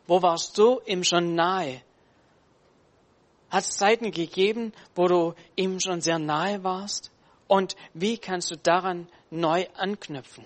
Wo 0.07 0.21
warst 0.21 0.57
du 0.57 0.81
ihm 0.85 1.05
schon 1.05 1.35
nahe? 1.35 1.81
Hat 3.49 3.63
es 3.63 3.77
Zeiten 3.77 4.11
gegeben, 4.11 4.73
wo 4.93 5.07
du 5.07 5.33
ihm 5.55 5.79
schon 5.79 6.01
sehr 6.01 6.19
nahe 6.19 6.63
warst? 6.65 7.11
Und 7.47 7.77
wie 7.93 8.17
kannst 8.17 8.51
du 8.51 8.57
daran 8.57 9.07
neu 9.29 9.65
anknüpfen? 9.77 10.45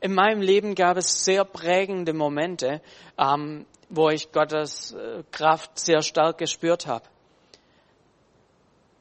In 0.00 0.14
meinem 0.14 0.42
Leben 0.42 0.74
gab 0.74 0.98
es 0.98 1.24
sehr 1.24 1.44
prägende 1.44 2.12
Momente, 2.12 2.82
ähm, 3.16 3.64
wo 3.88 4.10
ich 4.10 4.30
Gottes 4.32 4.92
äh, 4.92 5.22
Kraft 5.30 5.78
sehr 5.78 6.02
stark 6.02 6.36
gespürt 6.38 6.86
habe. 6.86 7.04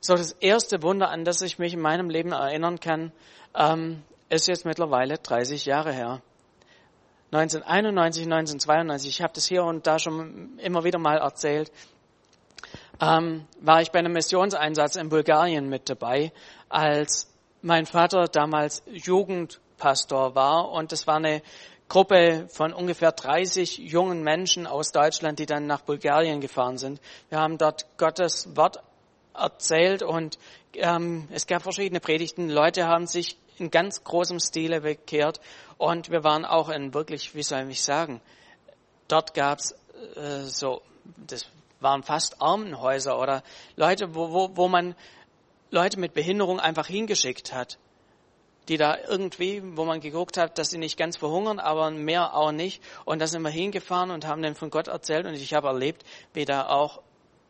So 0.01 0.15
das 0.15 0.31
erste 0.33 0.81
Wunder, 0.81 1.09
an 1.09 1.25
das 1.25 1.41
ich 1.41 1.59
mich 1.59 1.73
in 1.73 1.81
meinem 1.81 2.09
Leben 2.09 2.31
erinnern 2.31 2.79
kann, 2.79 3.11
ähm, 3.53 4.03
ist 4.29 4.47
jetzt 4.47 4.65
mittlerweile 4.65 5.17
30 5.17 5.65
Jahre 5.65 5.91
her. 5.91 6.21
1991, 7.31 8.23
1992, 8.23 9.09
ich 9.09 9.21
habe 9.21 9.33
das 9.33 9.45
hier 9.45 9.63
und 9.63 9.85
da 9.85 9.99
schon 9.99 10.57
immer 10.59 10.83
wieder 10.83 10.99
mal 10.99 11.17
erzählt, 11.17 11.71
ähm, 13.01 13.45
war 13.59 13.81
ich 13.81 13.91
bei 13.91 13.99
einem 13.99 14.13
Missionseinsatz 14.13 14.95
in 14.95 15.09
Bulgarien 15.09 15.67
mit 15.67 15.89
dabei, 15.89 16.31
als 16.69 17.31
mein 17.61 17.85
Vater 17.85 18.25
damals 18.25 18.81
Jugendpastor 18.87 20.33
war 20.33 20.71
und 20.71 20.93
es 20.93 21.07
war 21.07 21.17
eine 21.17 21.41
Gruppe 21.89 22.47
von 22.49 22.71
ungefähr 22.71 23.11
30 23.11 23.79
jungen 23.79 24.23
Menschen 24.23 24.65
aus 24.65 24.91
Deutschland, 24.91 25.39
die 25.39 25.45
dann 25.45 25.67
nach 25.67 25.81
Bulgarien 25.81 26.39
gefahren 26.39 26.77
sind. 26.77 27.01
Wir 27.29 27.39
haben 27.39 27.57
dort 27.57 27.85
Gottes 27.97 28.55
Wort 28.55 28.79
erzählt 29.33 30.03
und 30.03 30.37
ähm, 30.73 31.27
es 31.31 31.47
gab 31.47 31.63
verschiedene 31.63 31.99
Predigten. 31.99 32.49
Leute 32.49 32.87
haben 32.87 33.07
sich 33.07 33.37
in 33.57 33.71
ganz 33.71 34.03
großem 34.03 34.39
Stile 34.39 34.81
bekehrt 34.81 35.39
und 35.77 36.09
wir 36.09 36.23
waren 36.23 36.45
auch 36.45 36.69
in 36.69 36.93
wirklich, 36.93 37.35
wie 37.35 37.43
soll 37.43 37.69
ich 37.69 37.81
sagen, 37.81 38.21
dort 39.07 39.33
gab's 39.33 39.73
äh, 40.15 40.43
so, 40.43 40.81
das 41.17 41.45
waren 41.79 42.03
fast 42.03 42.41
Armenhäuser 42.41 43.19
oder 43.19 43.43
Leute, 43.75 44.15
wo, 44.15 44.31
wo, 44.31 44.55
wo 44.55 44.67
man 44.67 44.95
Leute 45.71 45.99
mit 45.99 46.13
Behinderung 46.13 46.59
einfach 46.59 46.87
hingeschickt 46.87 47.53
hat, 47.53 47.77
die 48.67 48.77
da 48.77 48.97
irgendwie, 49.07 49.61
wo 49.77 49.85
man 49.85 49.99
geguckt 49.99 50.37
hat, 50.37 50.57
dass 50.57 50.69
sie 50.69 50.77
nicht 50.77 50.97
ganz 50.97 51.17
verhungern, 51.17 51.59
aber 51.59 51.91
mehr 51.91 52.35
auch 52.35 52.51
nicht. 52.51 52.83
Und 53.05 53.19
da 53.19 53.27
sind 53.27 53.41
wir 53.41 53.49
hingefahren 53.49 54.11
und 54.11 54.27
haben 54.27 54.41
dann 54.41 54.55
von 54.55 54.69
Gott 54.69 54.87
erzählt 54.87 55.25
und 55.25 55.33
ich 55.33 55.53
habe 55.53 55.67
erlebt, 55.67 56.03
wie 56.33 56.45
da 56.45 56.67
auch 56.67 57.01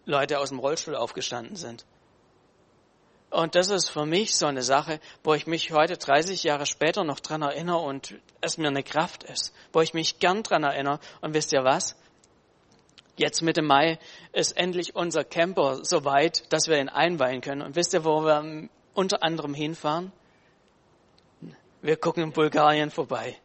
Leute 0.09 0.39
aus 0.39 0.49
dem 0.49 0.59
Rollstuhl 0.59 0.95
aufgestanden 0.95 1.55
sind. 1.55 1.85
Und 3.29 3.53
das 3.53 3.69
ist 3.69 3.89
für 3.89 4.07
mich 4.07 4.35
so 4.35 4.47
eine 4.47 4.63
Sache, 4.63 4.99
wo 5.23 5.35
ich 5.35 5.45
mich 5.45 5.71
heute 5.71 5.97
30 5.97 6.43
Jahre 6.43 6.65
später 6.65 7.03
noch 7.03 7.19
dran 7.19 7.43
erinnere 7.43 7.77
und 7.77 8.15
es 8.41 8.57
mir 8.57 8.69
eine 8.69 8.81
Kraft 8.81 9.23
ist, 9.23 9.53
wo 9.71 9.81
ich 9.81 9.93
mich 9.93 10.17
gern 10.17 10.41
dran 10.41 10.63
erinnere. 10.63 10.99
Und 11.21 11.35
wisst 11.35 11.53
ihr 11.53 11.63
was? 11.63 11.95
Jetzt 13.17 13.41
Mitte 13.43 13.61
Mai 13.61 13.99
ist 14.33 14.57
endlich 14.57 14.95
unser 14.95 15.23
Camper 15.23 15.83
so 15.83 16.05
weit, 16.05 16.51
dass 16.51 16.67
wir 16.67 16.79
ihn 16.79 16.89
einweihen 16.89 17.41
können. 17.41 17.61
Und 17.61 17.75
wisst 17.75 17.93
ihr, 17.93 18.03
wo 18.03 18.23
wir 18.23 18.67
unter 18.95 19.21
anderem 19.21 19.53
hinfahren? 19.53 20.11
Wir 21.81 21.97
gucken 21.97 22.23
in 22.23 22.31
Bulgarien 22.31 22.89
vorbei. 22.89 23.37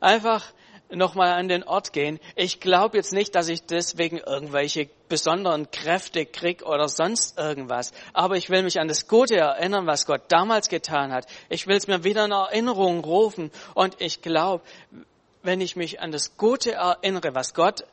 Einfach 0.00 0.52
nochmal 0.90 1.32
an 1.32 1.48
den 1.48 1.64
Ort 1.64 1.92
gehen. 1.92 2.20
Ich 2.34 2.60
glaube 2.60 2.96
jetzt 2.96 3.12
nicht, 3.12 3.34
dass 3.34 3.48
ich 3.48 3.64
deswegen 3.64 4.18
irgendwelche 4.18 4.88
besonderen 5.08 5.70
Kräfte 5.70 6.26
krieg 6.26 6.62
oder 6.64 6.88
sonst 6.88 7.38
irgendwas. 7.38 7.92
Aber 8.12 8.36
ich 8.36 8.50
will 8.50 8.62
mich 8.62 8.78
an 8.80 8.88
das 8.88 9.08
Gute 9.08 9.36
erinnern, 9.36 9.86
was 9.86 10.06
Gott 10.06 10.22
damals 10.28 10.68
getan 10.68 11.12
hat. 11.12 11.26
Ich 11.48 11.66
will 11.66 11.76
es 11.76 11.86
mir 11.86 12.04
wieder 12.04 12.24
in 12.24 12.32
Erinnerung 12.32 13.04
rufen. 13.04 13.50
Und 13.74 14.00
ich 14.00 14.22
glaube, 14.22 14.64
wenn 15.42 15.60
ich 15.60 15.76
mich 15.76 16.00
an 16.00 16.12
das 16.12 16.36
Gute 16.36 16.72
erinnere, 16.72 17.34
was 17.34 17.54
Gott 17.54 17.84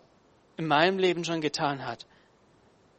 in 0.58 0.68
meinem 0.68 1.00
Leben 1.00 1.24
schon 1.24 1.42
getan 1.42 1.86
hat, 1.86 2.06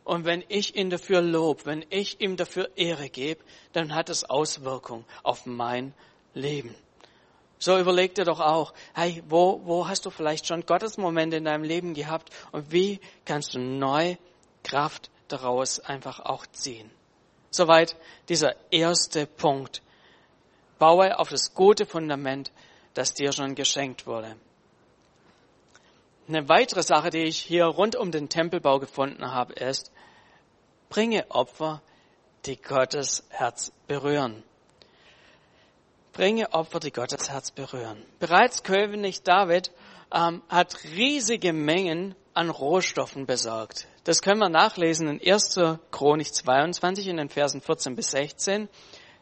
und 0.04 0.26
wenn 0.26 0.44
ich 0.48 0.76
ihn 0.76 0.90
dafür 0.90 1.22
lob, 1.22 1.64
wenn 1.64 1.84
ich 1.88 2.20
ihm 2.20 2.36
dafür 2.36 2.68
Ehre 2.76 3.08
gebe, 3.08 3.42
dann 3.72 3.94
hat 3.94 4.10
es 4.10 4.24
Auswirkungen 4.24 5.06
auf 5.22 5.46
mein 5.46 5.94
Leben. 6.34 6.74
So 7.58 7.78
überleg 7.78 8.14
dir 8.14 8.24
doch 8.24 8.40
auch, 8.40 8.74
hey, 8.94 9.22
wo, 9.28 9.60
wo 9.64 9.88
hast 9.88 10.06
du 10.06 10.10
vielleicht 10.10 10.46
schon 10.46 10.66
Gottesmomente 10.66 11.36
in 11.36 11.44
deinem 11.44 11.64
Leben 11.64 11.94
gehabt 11.94 12.30
und 12.52 12.72
wie 12.72 13.00
kannst 13.24 13.54
du 13.54 13.58
neu 13.58 14.16
Kraft 14.62 15.10
daraus 15.28 15.80
einfach 15.80 16.20
auch 16.20 16.46
ziehen? 16.46 16.90
Soweit 17.50 17.96
dieser 18.28 18.54
erste 18.70 19.26
Punkt. 19.26 19.82
Baue 20.78 21.18
auf 21.18 21.28
das 21.28 21.54
gute 21.54 21.86
Fundament, 21.86 22.50
das 22.94 23.14
dir 23.14 23.32
schon 23.32 23.54
geschenkt 23.54 24.06
wurde. 24.06 24.36
Eine 26.26 26.48
weitere 26.48 26.82
Sache, 26.82 27.10
die 27.10 27.22
ich 27.22 27.38
hier 27.38 27.66
rund 27.66 27.96
um 27.96 28.10
den 28.10 28.28
Tempelbau 28.28 28.78
gefunden 28.78 29.30
habe, 29.30 29.52
ist, 29.52 29.92
bringe 30.88 31.30
Opfer, 31.30 31.80
die 32.44 32.60
Gottes 32.60 33.24
Herz 33.30 33.72
berühren 33.86 34.42
bringe 36.14 36.52
Opfer, 36.54 36.80
die 36.80 36.92
Gottes 36.92 37.28
Herz 37.28 37.50
berühren. 37.50 38.02
Bereits 38.18 38.62
König 38.62 39.22
David 39.22 39.70
ähm, 40.12 40.42
hat 40.48 40.82
riesige 40.84 41.52
Mengen 41.52 42.14
an 42.32 42.48
Rohstoffen 42.48 43.26
besorgt. 43.26 43.86
Das 44.04 44.22
können 44.22 44.40
wir 44.40 44.48
nachlesen 44.48 45.08
in 45.08 45.32
1. 45.32 45.58
Chronik 45.90 46.32
22 46.32 47.08
in 47.08 47.18
den 47.18 47.28
Versen 47.28 47.60
14 47.60 47.96
bis 47.96 48.12
16. 48.12 48.68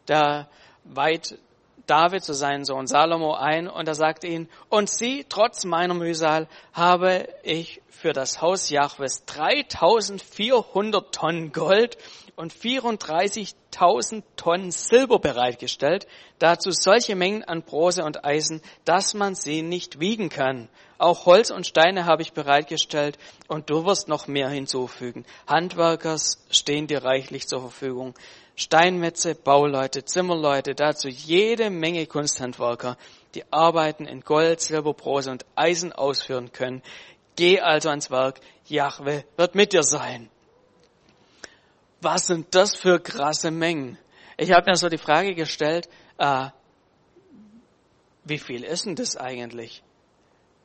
Da 0.06 0.49
weiht 0.84 1.38
David 1.87 2.25
zu 2.25 2.35
seinem 2.35 2.65
Sohn 2.65 2.87
Salomo 2.87 3.35
ein 3.35 3.69
und 3.69 3.89
er 3.89 3.95
sagt 3.95 4.25
ihn, 4.25 4.49
und 4.69 4.89
sie, 4.89 5.27
trotz 5.29 5.65
meiner 5.65 5.95
Mühsal, 5.95 6.49
habe 6.73 7.29
ich 7.43 7.83
für 7.89 8.12
das 8.12 8.41
Haus 8.43 8.71
Jahwes 8.71 9.25
3400 9.27 11.15
Tonnen 11.15 11.53
Gold 11.53 11.97
und 12.35 12.53
34.000 12.53 14.23
Tonnen 14.37 14.71
Silber 14.71 15.19
bereitgestellt, 15.19 16.07
dazu 16.39 16.71
solche 16.73 17.15
Mengen 17.15 17.45
an 17.45 17.62
Bronze 17.62 18.05
und 18.05 18.25
Eisen, 18.25 18.62
dass 18.85 19.15
man 19.15 19.35
sie 19.35 19.62
nicht 19.62 20.01
wiegen 20.01 20.31
kann. 20.31 20.69
Auch 20.99 21.27
Holz 21.27 21.51
und 21.51 21.67
Steine 21.67 22.07
habe 22.07 22.23
ich 22.23 22.33
bereitgestellt 22.33 23.19
und 23.49 23.71
du 23.71 23.85
wirst 23.85 24.09
noch 24.09 24.27
mehr 24.29 24.49
hinzufügen. 24.49 25.25
Handwerkers 25.47 26.45
stehen 26.51 26.87
dir 26.87 27.05
reichlich 27.05 27.49
zur 27.49 27.61
Verfügung. 27.61 28.15
Steinmetze, 28.62 29.35
Bauleute, 29.35 30.04
Zimmerleute, 30.04 30.75
dazu 30.75 31.09
jede 31.09 31.71
Menge 31.71 32.07
Kunsthandwerker, 32.07 32.97
die 33.35 33.45
Arbeiten 33.52 34.07
in 34.07 34.21
Gold, 34.21 34.61
Silber, 34.61 34.95
Bronze 34.95 35.31
und 35.31 35.45
Eisen 35.54 35.92
ausführen 35.92 36.52
können. 36.52 36.83
Geh 37.37 37.61
also 37.61 37.90
ans 37.90 38.11
Werk, 38.11 38.40
Jahwe 38.66 39.25
wird 39.37 39.54
mit 39.54 39.73
dir 39.73 39.83
sein 39.83 40.31
was 42.02 42.26
sind 42.26 42.54
das 42.54 42.76
für 42.76 43.00
krasse 43.00 43.50
Mengen? 43.50 43.97
Ich 44.37 44.52
habe 44.52 44.71
mir 44.71 44.76
so 44.76 44.88
die 44.88 44.99
Frage 44.99 45.35
gestellt, 45.35 45.88
äh, 46.19 46.49
wie 48.25 48.38
viel 48.38 48.64
ist 48.64 48.87
denn 48.87 48.97
das 48.97 49.16
eigentlich? 49.16 49.83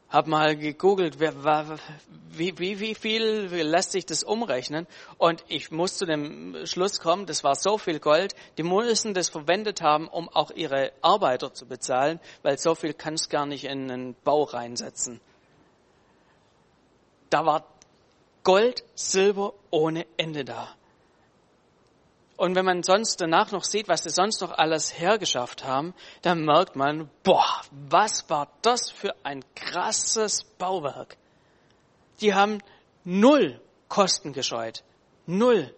Hab 0.10 0.28
mal 0.28 0.56
gegoogelt, 0.56 1.20
wie, 1.20 2.58
wie, 2.58 2.80
wie 2.80 2.96
viel 2.96 3.50
lässt 3.52 3.92
sich 3.92 4.06
das 4.06 4.24
umrechnen? 4.24 4.88
Und 5.18 5.44
ich 5.50 5.70
muss 5.70 5.98
zu 5.98 6.06
dem 6.06 6.66
Schluss 6.66 7.02
kommen, 7.02 7.26
das 7.26 7.44
war 7.44 7.56
so 7.56 7.78
viel 7.78 8.00
Gold, 8.00 8.34
die 8.58 8.64
müssen 8.64 9.14
das 9.14 9.28
verwendet 9.28 9.82
haben, 9.82 10.08
um 10.08 10.30
auch 10.30 10.52
ihre 10.52 10.94
Arbeiter 11.02 11.54
zu 11.54 11.66
bezahlen, 11.66 12.22
weil 12.42 12.58
so 12.58 12.74
viel 12.74 12.94
kannst 12.94 13.30
gar 13.30 13.46
nicht 13.46 13.66
in 13.66 13.92
einen 13.92 14.16
Bau 14.24 14.44
reinsetzen. 14.44 15.20
Da 17.30 17.46
war 17.46 17.66
Gold, 18.44 18.86
Silber 18.96 19.54
ohne 19.72 20.06
Ende 20.16 20.46
da. 20.46 20.70
Und 22.38 22.56
wenn 22.56 22.66
man 22.66 22.84
sonst 22.84 23.20
danach 23.20 23.52
noch 23.52 23.64
sieht, 23.64 23.88
was 23.88 24.04
sie 24.04 24.12
sonst 24.12 24.42
noch 24.42 24.52
alles 24.52 24.98
hergeschafft 24.98 25.66
haben, 25.66 25.96
dann 26.22 26.46
merkt 26.46 26.76
man, 26.76 27.10
boah, 27.24 27.62
was 27.72 28.30
war 28.30 28.48
das 28.62 28.92
für 28.92 29.16
ein 29.24 29.44
krasses 29.56 30.44
Bauwerk. 30.60 31.18
Die 32.22 32.36
haben 32.36 32.60
null 33.04 33.60
Kosten 33.90 34.34
gescheut. 34.34 34.84
Null. 35.26 35.74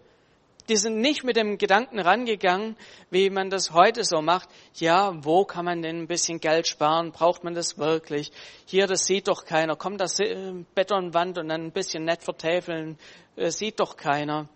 Die 0.68 0.76
sind 0.76 0.98
nicht 0.98 1.24
mit 1.24 1.36
dem 1.36 1.56
Gedanken 1.56 1.98
rangegangen, 1.98 2.76
wie 3.10 3.30
man 3.30 3.48
das 3.48 3.72
heute 3.72 4.04
so 4.04 4.20
macht. 4.20 4.48
Ja, 4.74 5.12
wo 5.24 5.44
kann 5.44 5.64
man 5.64 5.80
denn 5.80 6.02
ein 6.02 6.06
bisschen 6.06 6.40
Geld 6.40 6.68
sparen? 6.68 7.10
Braucht 7.10 7.42
man 7.42 7.54
das 7.54 7.78
wirklich? 7.78 8.30
Hier, 8.66 8.86
das 8.86 9.06
sieht 9.06 9.28
doch 9.28 9.46
keiner. 9.46 9.76
Kommt 9.76 10.00
das 10.00 10.18
Betonwand 10.74 11.38
und 11.38 11.48
dann 11.48 11.66
ein 11.66 11.72
bisschen 11.72 12.04
nett 12.04 12.22
vertäfeln. 12.22 12.98
Das 13.34 13.58
sieht 13.58 13.80
doch 13.80 13.96
keiner 13.96 14.48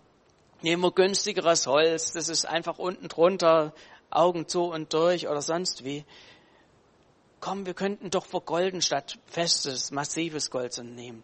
nehmen 0.61 0.83
wir 0.83 0.91
günstigeres 0.91 1.67
Holz, 1.67 2.11
das 2.13 2.29
ist 2.29 2.45
einfach 2.45 2.77
unten 2.77 3.07
drunter, 3.07 3.73
Augen 4.09 4.47
zu 4.47 4.63
und 4.63 4.93
durch 4.93 5.27
oder 5.27 5.41
sonst 5.41 5.83
wie. 5.83 6.05
Komm, 7.39 7.65
wir 7.65 7.73
könnten 7.73 8.09
doch 8.09 8.25
vergolden 8.25 8.81
statt 8.81 9.19
festes, 9.25 9.91
massives 9.91 10.49
Gold 10.49 10.73
zu 10.73 10.83
nehmen. 10.83 11.23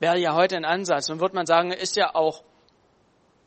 Wäre 0.00 0.18
ja 0.18 0.34
heute 0.34 0.56
ein 0.56 0.64
Ansatz. 0.64 1.10
Und 1.10 1.20
würde 1.20 1.34
man 1.34 1.46
sagen, 1.46 1.72
ist 1.72 1.96
ja 1.96 2.14
auch 2.14 2.42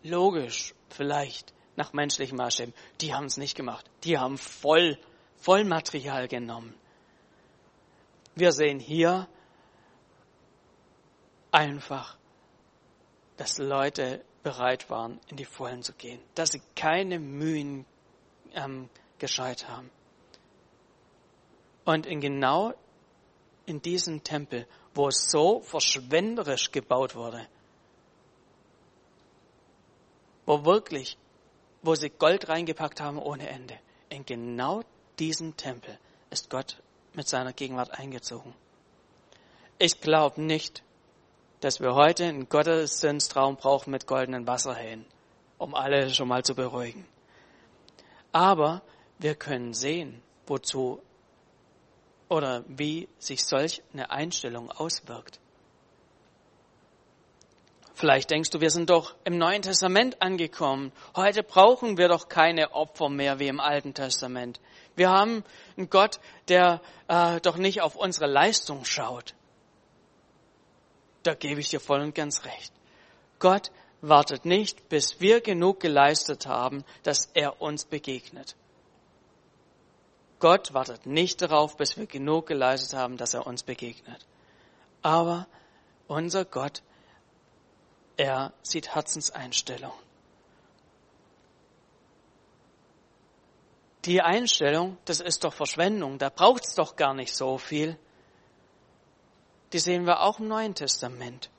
logisch, 0.03 0.73
vielleicht, 0.89 1.53
nach 1.75 1.93
menschlichem 1.93 2.37
Maßstäben. 2.37 2.73
Die 2.99 3.13
haben 3.13 3.25
es 3.25 3.37
nicht 3.37 3.55
gemacht. 3.55 3.89
Die 4.03 4.17
haben 4.17 4.37
voll, 4.37 4.97
voll 5.37 5.63
Material 5.63 6.27
genommen. 6.27 6.75
Wir 8.35 8.51
sehen 8.51 8.79
hier 8.79 9.27
einfach, 11.51 12.17
dass 13.37 13.57
Leute 13.57 14.23
bereit 14.43 14.89
waren, 14.89 15.19
in 15.27 15.37
die 15.37 15.45
Vollen 15.45 15.83
zu 15.83 15.93
gehen, 15.93 16.19
dass 16.35 16.51
sie 16.51 16.61
keine 16.75 17.19
Mühen 17.19 17.85
ähm, 18.53 18.89
gescheut 19.19 19.67
haben. 19.67 19.89
Und 21.85 22.05
in 22.05 22.21
genau 22.21 22.73
in 23.65 23.81
diesem 23.81 24.23
Tempel, 24.23 24.67
wo 24.93 25.07
es 25.07 25.29
so 25.29 25.61
verschwenderisch 25.61 26.71
gebaut 26.71 27.15
wurde, 27.15 27.47
wo 30.45 30.65
wirklich, 30.65 31.17
wo 31.81 31.95
sie 31.95 32.09
Gold 32.09 32.49
reingepackt 32.49 32.99
haben 32.99 33.17
ohne 33.17 33.47
Ende, 33.47 33.77
in 34.09 34.25
genau 34.25 34.81
diesem 35.19 35.55
Tempel 35.55 35.97
ist 36.29 36.49
Gott 36.49 36.81
mit 37.13 37.27
seiner 37.27 37.53
Gegenwart 37.53 37.91
eingezogen. 37.91 38.53
Ich 39.77 40.01
glaube 40.01 40.41
nicht, 40.41 40.83
dass 41.61 41.79
wir 41.79 41.93
heute 41.95 42.25
einen 42.25 42.49
Gottesdienstraum 42.49 43.55
brauchen 43.55 43.91
mit 43.91 44.07
goldenen 44.07 44.47
Wasserhähnen, 44.47 45.05
um 45.57 45.75
alle 45.75 46.09
schon 46.09 46.27
mal 46.27 46.43
zu 46.43 46.55
beruhigen. 46.55 47.05
Aber 48.31 48.81
wir 49.19 49.35
können 49.35 49.73
sehen, 49.73 50.21
wozu 50.47 51.01
oder 52.29 52.63
wie 52.67 53.07
sich 53.19 53.43
solch 53.43 53.83
eine 53.93 54.09
Einstellung 54.09 54.71
auswirkt. 54.71 55.39
Vielleicht 57.93 58.31
denkst 58.31 58.49
du, 58.49 58.61
wir 58.61 58.71
sind 58.71 58.89
doch 58.89 59.13
im 59.25 59.37
Neuen 59.37 59.61
Testament 59.61 60.23
angekommen. 60.23 60.91
Heute 61.15 61.43
brauchen 61.43 61.97
wir 61.97 62.07
doch 62.07 62.29
keine 62.29 62.73
Opfer 62.73 63.09
mehr 63.09 63.37
wie 63.37 63.47
im 63.47 63.59
Alten 63.59 63.93
Testament. 63.93 64.59
Wir 64.95 65.11
haben 65.11 65.43
einen 65.77 65.89
Gott, 65.89 66.19
der 66.47 66.81
äh, 67.07 67.39
doch 67.41 67.57
nicht 67.57 67.81
auf 67.81 67.95
unsere 67.95 68.25
Leistung 68.25 68.85
schaut. 68.85 69.35
Da 71.23 71.33
gebe 71.33 71.59
ich 71.59 71.69
dir 71.69 71.79
voll 71.79 72.01
und 72.01 72.15
ganz 72.15 72.45
recht. 72.45 72.73
Gott 73.39 73.71
wartet 74.01 74.45
nicht, 74.45 74.89
bis 74.89 75.19
wir 75.19 75.41
genug 75.41 75.79
geleistet 75.79 76.47
haben, 76.47 76.83
dass 77.03 77.29
er 77.33 77.61
uns 77.61 77.85
begegnet. 77.85 78.55
Gott 80.39 80.73
wartet 80.73 81.05
nicht 81.05 81.41
darauf, 81.41 81.77
bis 81.77 81.97
wir 81.97 82.07
genug 82.07 82.47
geleistet 82.47 82.97
haben, 82.97 83.17
dass 83.17 83.35
er 83.35 83.45
uns 83.45 83.61
begegnet. 83.61 84.25
Aber 85.03 85.47
unser 86.07 86.45
Gott, 86.45 86.81
er 88.17 88.51
sieht 88.63 88.95
Herzenseinstellung. 88.95 89.93
Die 94.05 94.21
Einstellung, 94.21 94.97
das 95.05 95.19
ist 95.19 95.43
doch 95.43 95.53
Verschwendung, 95.53 96.17
da 96.17 96.29
braucht 96.29 96.65
es 96.65 96.73
doch 96.73 96.95
gar 96.95 97.13
nicht 97.13 97.35
so 97.35 97.59
viel 97.59 97.97
die 99.73 99.79
sehen 99.79 100.05
wir 100.05 100.21
auch 100.21 100.39
im 100.39 100.47
Neuen 100.47 100.75
Testament. 100.75 101.49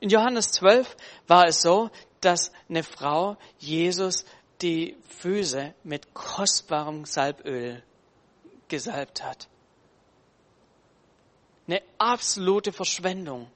In 0.00 0.08
Johannes 0.08 0.52
12 0.52 0.96
war 1.26 1.46
es 1.46 1.60
so, 1.60 1.90
dass 2.20 2.52
eine 2.68 2.82
Frau 2.82 3.36
Jesus 3.58 4.24
die 4.62 4.96
Füße 5.20 5.74
mit 5.84 6.14
kostbarem 6.14 7.04
Salböl 7.04 7.82
gesalbt 8.68 9.22
hat. 9.22 9.48
Eine 11.66 11.82
absolute 11.98 12.72
Verschwendung, 12.72 13.50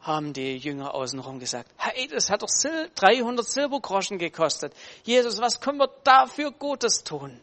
haben 0.00 0.32
die 0.32 0.56
Jünger 0.56 0.94
außenrum 0.94 1.38
gesagt. 1.38 1.70
Hey, 1.76 2.08
das 2.08 2.30
hat 2.30 2.42
doch 2.42 2.48
300 2.48 3.46
Silbergroschen 3.46 4.18
gekostet. 4.18 4.72
Jesus, 5.04 5.40
was 5.40 5.60
können 5.60 5.78
wir 5.78 5.90
dafür 6.04 6.52
Gutes 6.52 7.04
tun? 7.04 7.40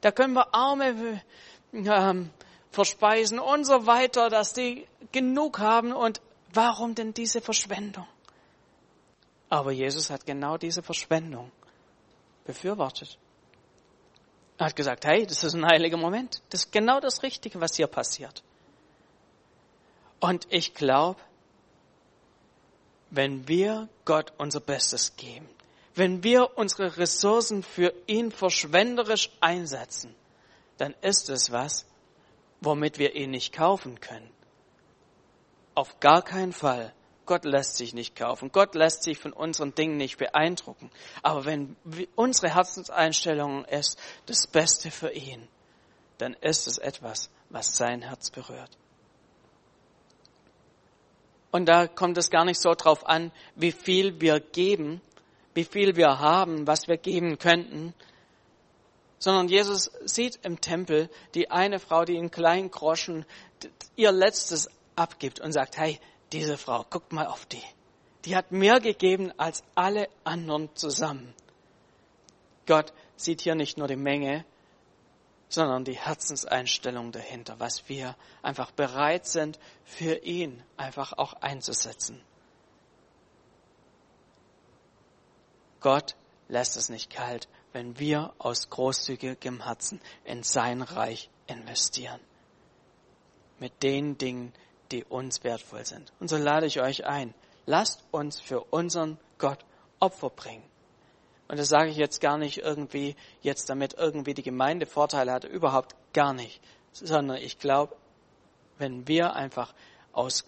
Da 0.00 0.12
können 0.12 0.34
wir 0.34 0.54
arme 0.54 1.22
ähm, 1.72 2.30
verspeisen 2.70 3.38
und 3.38 3.64
so 3.64 3.86
weiter, 3.86 4.28
dass 4.28 4.52
die 4.52 4.86
genug 5.12 5.58
haben 5.58 5.92
und 5.92 6.20
warum 6.52 6.94
denn 6.94 7.14
diese 7.14 7.40
Verschwendung? 7.40 8.06
Aber 9.48 9.72
Jesus 9.72 10.10
hat 10.10 10.26
genau 10.26 10.58
diese 10.58 10.82
Verschwendung 10.82 11.50
befürwortet. 12.44 13.18
Er 14.58 14.66
hat 14.66 14.76
gesagt, 14.76 15.06
hey, 15.06 15.26
das 15.26 15.44
ist 15.44 15.54
ein 15.54 15.64
heiliger 15.64 15.96
Moment. 15.96 16.42
Das 16.50 16.64
ist 16.64 16.72
genau 16.72 17.00
das 17.00 17.22
Richtige, 17.22 17.60
was 17.60 17.76
hier 17.76 17.86
passiert. 17.86 18.42
Und 20.20 20.46
ich 20.50 20.74
glaube, 20.74 21.20
wenn 23.10 23.46
wir 23.48 23.88
Gott 24.04 24.32
unser 24.36 24.60
Bestes 24.60 25.16
geben, 25.16 25.48
wenn 25.94 26.22
wir 26.22 26.58
unsere 26.58 26.96
Ressourcen 26.96 27.62
für 27.62 27.92
ihn 28.06 28.30
verschwenderisch 28.30 29.30
einsetzen, 29.40 30.14
dann 30.76 30.94
ist 31.02 31.28
es 31.28 31.50
was, 31.50 31.86
womit 32.60 32.98
wir 32.98 33.14
ihn 33.14 33.30
nicht 33.30 33.52
kaufen 33.52 34.00
können. 34.00 34.30
Auf 35.74 36.00
gar 36.00 36.22
keinen 36.22 36.52
Fall. 36.52 36.92
Gott 37.26 37.44
lässt 37.44 37.76
sich 37.76 37.92
nicht 37.92 38.16
kaufen. 38.16 38.50
Gott 38.52 38.74
lässt 38.74 39.02
sich 39.02 39.18
von 39.18 39.32
unseren 39.32 39.74
Dingen 39.74 39.98
nicht 39.98 40.16
beeindrucken. 40.16 40.90
Aber 41.22 41.44
wenn 41.44 41.76
unsere 42.16 42.54
Herzenseinstellung 42.54 43.64
ist 43.66 43.98
das 44.26 44.46
Beste 44.46 44.90
für 44.90 45.12
ihn, 45.12 45.46
dann 46.16 46.34
ist 46.34 46.66
es 46.66 46.78
etwas, 46.78 47.30
was 47.50 47.76
sein 47.76 48.02
Herz 48.02 48.30
berührt. 48.30 48.76
Und 51.50 51.66
da 51.66 51.86
kommt 51.86 52.18
es 52.18 52.30
gar 52.30 52.44
nicht 52.44 52.60
so 52.60 52.74
drauf 52.74 53.06
an, 53.06 53.30
wie 53.54 53.72
viel 53.72 54.20
wir 54.20 54.40
geben, 54.40 55.00
wie 55.54 55.64
viel 55.64 55.96
wir 55.96 56.18
haben, 56.18 56.66
was 56.66 56.88
wir 56.88 56.96
geben 56.96 57.38
könnten, 57.38 57.94
sondern 59.18 59.48
Jesus 59.48 59.90
sieht 60.04 60.38
im 60.44 60.60
Tempel 60.60 61.10
die 61.34 61.50
eine 61.50 61.78
Frau, 61.78 62.04
die 62.04 62.16
in 62.16 62.30
kleinen 62.30 62.70
Groschen 62.70 63.24
ihr 63.96 64.12
Letztes 64.12 64.70
abgibt 64.96 65.40
und 65.40 65.52
sagt, 65.52 65.76
hey, 65.76 65.98
diese 66.32 66.56
Frau, 66.56 66.84
guckt 66.88 67.12
mal 67.12 67.26
auf 67.26 67.46
die. 67.46 67.62
Die 68.24 68.36
hat 68.36 68.52
mehr 68.52 68.80
gegeben 68.80 69.32
als 69.38 69.62
alle 69.74 70.08
anderen 70.24 70.74
zusammen. 70.74 71.34
Gott 72.66 72.92
sieht 73.16 73.40
hier 73.40 73.54
nicht 73.54 73.78
nur 73.78 73.88
die 73.88 73.96
Menge, 73.96 74.44
sondern 75.48 75.84
die 75.84 75.96
Herzenseinstellung 75.96 77.10
dahinter, 77.10 77.58
was 77.58 77.88
wir 77.88 78.16
einfach 78.42 78.70
bereit 78.70 79.26
sind, 79.26 79.58
für 79.84 80.16
ihn 80.16 80.62
einfach 80.76 81.14
auch 81.14 81.32
einzusetzen. 81.34 82.22
Gott 85.80 86.16
lässt 86.48 86.76
es 86.76 86.88
nicht 86.88 87.10
kalt, 87.10 87.48
wenn 87.72 87.98
wir 87.98 88.32
aus 88.38 88.70
großzügigem 88.70 89.64
Herzen 89.64 90.00
in 90.24 90.42
sein 90.42 90.82
Reich 90.82 91.30
investieren. 91.46 92.20
Mit 93.58 93.82
den 93.82 94.18
Dingen, 94.18 94.52
die 94.92 95.04
uns 95.04 95.44
wertvoll 95.44 95.84
sind. 95.84 96.12
Und 96.20 96.28
so 96.28 96.36
lade 96.36 96.66
ich 96.66 96.80
euch 96.80 97.06
ein, 97.06 97.34
lasst 97.66 98.04
uns 98.10 98.40
für 98.40 98.60
unseren 98.60 99.18
Gott 99.38 99.64
Opfer 100.00 100.30
bringen. 100.30 100.64
Und 101.48 101.58
das 101.58 101.68
sage 101.68 101.90
ich 101.90 101.96
jetzt 101.96 102.20
gar 102.20 102.38
nicht 102.38 102.58
irgendwie, 102.58 103.16
jetzt 103.40 103.70
damit 103.70 103.94
irgendwie 103.94 104.34
die 104.34 104.42
Gemeinde 104.42 104.86
Vorteile 104.86 105.32
hat, 105.32 105.44
überhaupt 105.44 105.94
gar 106.12 106.34
nicht. 106.34 106.60
Sondern 106.92 107.38
ich 107.38 107.58
glaube, 107.58 107.96
wenn 108.78 109.08
wir 109.08 109.34
einfach 109.34 109.74
aus 110.12 110.44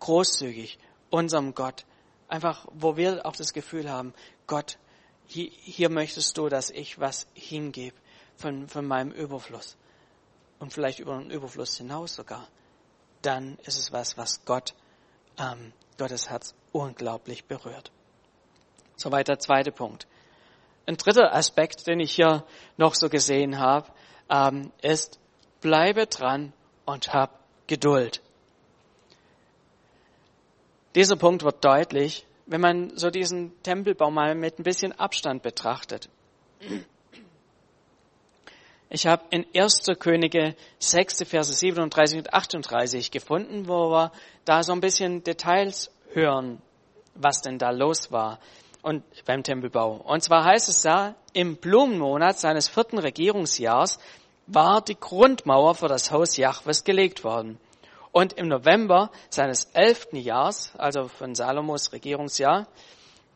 großzügig 0.00 0.78
unserem 1.10 1.54
Gott, 1.54 1.84
einfach, 2.28 2.66
wo 2.72 2.96
wir 2.96 3.24
auch 3.26 3.36
das 3.36 3.52
Gefühl 3.52 3.90
haben, 3.90 4.14
Gott, 4.46 4.78
hier, 5.26 5.50
hier 5.50 5.90
möchtest 5.90 6.36
du, 6.38 6.48
dass 6.48 6.70
ich 6.70 6.98
was 7.00 7.26
hingebe 7.34 7.96
von, 8.36 8.68
von 8.68 8.86
meinem 8.86 9.12
Überfluss 9.12 9.76
und 10.58 10.72
vielleicht 10.72 10.98
über 10.98 11.18
den 11.18 11.30
Überfluss 11.30 11.76
hinaus 11.76 12.14
sogar, 12.14 12.48
dann 13.22 13.58
ist 13.64 13.78
es 13.78 13.92
was, 13.92 14.16
was 14.16 14.44
Gott, 14.44 14.74
ähm, 15.38 15.72
Gottes 15.98 16.30
Herz 16.30 16.54
unglaublich 16.72 17.44
berührt. 17.44 17.90
Soweit 18.96 19.28
der 19.28 19.38
zweite 19.38 19.72
Punkt. 19.72 20.06
Ein 20.86 20.96
dritter 20.96 21.34
Aspekt, 21.34 21.86
den 21.86 22.00
ich 22.00 22.14
hier 22.14 22.44
noch 22.76 22.94
so 22.94 23.08
gesehen 23.08 23.58
habe, 23.58 23.90
ähm, 24.28 24.72
ist, 24.82 25.18
bleibe 25.60 26.06
dran 26.06 26.52
und 26.84 27.12
hab 27.12 27.40
Geduld. 27.66 28.20
Dieser 30.94 31.16
Punkt 31.16 31.42
wird 31.42 31.64
deutlich, 31.64 32.26
wenn 32.46 32.60
man 32.60 32.96
so 32.96 33.10
diesen 33.10 33.52
Tempelbau 33.62 34.10
mal 34.10 34.34
mit 34.34 34.58
ein 34.58 34.62
bisschen 34.62 34.92
Abstand 34.92 35.42
betrachtet. 35.42 36.08
Ich 38.90 39.06
habe 39.06 39.24
in 39.30 39.46
1. 39.56 39.86
Könige 39.98 40.54
6, 40.78 41.24
Verse 41.24 41.52
37 41.52 42.18
und 42.18 42.32
38 42.32 43.10
gefunden, 43.10 43.66
wo 43.66 43.90
wir 43.90 44.12
da 44.44 44.62
so 44.62 44.72
ein 44.72 44.80
bisschen 44.80 45.24
Details 45.24 45.90
hören, 46.12 46.60
was 47.14 47.42
denn 47.42 47.58
da 47.58 47.70
los 47.70 48.12
war 48.12 48.38
und 48.82 49.02
beim 49.24 49.42
Tempelbau. 49.42 49.96
Und 49.96 50.22
zwar 50.22 50.44
heißt 50.44 50.68
es 50.68 50.82
da, 50.82 51.14
im 51.32 51.56
Blumenmonat 51.56 52.38
seines 52.38 52.68
vierten 52.68 52.98
Regierungsjahrs 52.98 53.98
war 54.46 54.82
die 54.82 54.98
Grundmauer 54.98 55.74
für 55.74 55.88
das 55.88 56.10
Haus 56.12 56.36
Jahwes 56.36 56.84
gelegt 56.84 57.24
worden. 57.24 57.58
Und 58.14 58.34
im 58.34 58.46
November 58.46 59.10
seines 59.28 59.64
elften 59.72 60.16
Jahres, 60.16 60.72
also 60.78 61.08
von 61.08 61.34
Salomos 61.34 61.92
Regierungsjahr, 61.92 62.68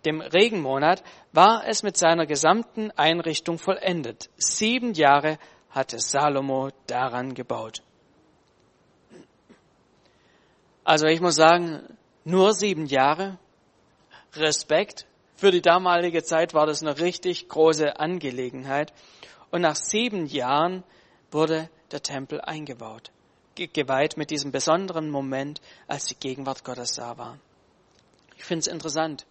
dem 0.05 0.21
Regenmonat, 0.21 1.03
war 1.33 1.67
es 1.67 1.83
mit 1.83 1.97
seiner 1.97 2.27
gesamten 2.27 2.93
Einrichtung 2.93 3.59
vollendet. 3.59 4.31
Sieben 4.37 4.95
Jahre 4.95 5.41
hatte 5.71 5.99
Salomo 5.99 6.71
daran 6.87 7.35
gebaut. 7.35 7.83
Also 10.85 11.09
ich 11.09 11.21
muss 11.21 11.35
sagen, 11.35 11.83
nur 12.23 12.53
sieben 12.53 12.87
Jahre. 12.87 13.37
Respekt. 14.35 15.07
Für 15.35 15.51
die 15.51 15.61
damalige 15.61 16.23
Zeit 16.23 16.55
war 16.55 16.67
das 16.67 16.83
eine 16.83 17.01
richtig 17.01 17.49
große 17.49 17.99
Angelegenheit. 17.99 18.93
Und 19.51 19.62
nach 19.62 19.75
sieben 19.75 20.27
Jahren 20.27 20.85
wurde 21.33 21.69
der 21.91 22.01
Tempel 22.01 22.41
eingebaut, 22.41 23.11
geweiht 23.66 24.16
mit 24.16 24.31
diesem 24.31 24.53
besonderen 24.53 25.11
Moment, 25.11 25.61
als 25.88 26.07
die 26.07 26.14
Gegenwart 26.14 26.64
Gottes 26.64 26.92
da 26.92 27.18
war. 27.18 27.38
Ich 28.37 28.44
finde 28.44 28.61
es 28.61 28.66
interessant. 28.68 29.27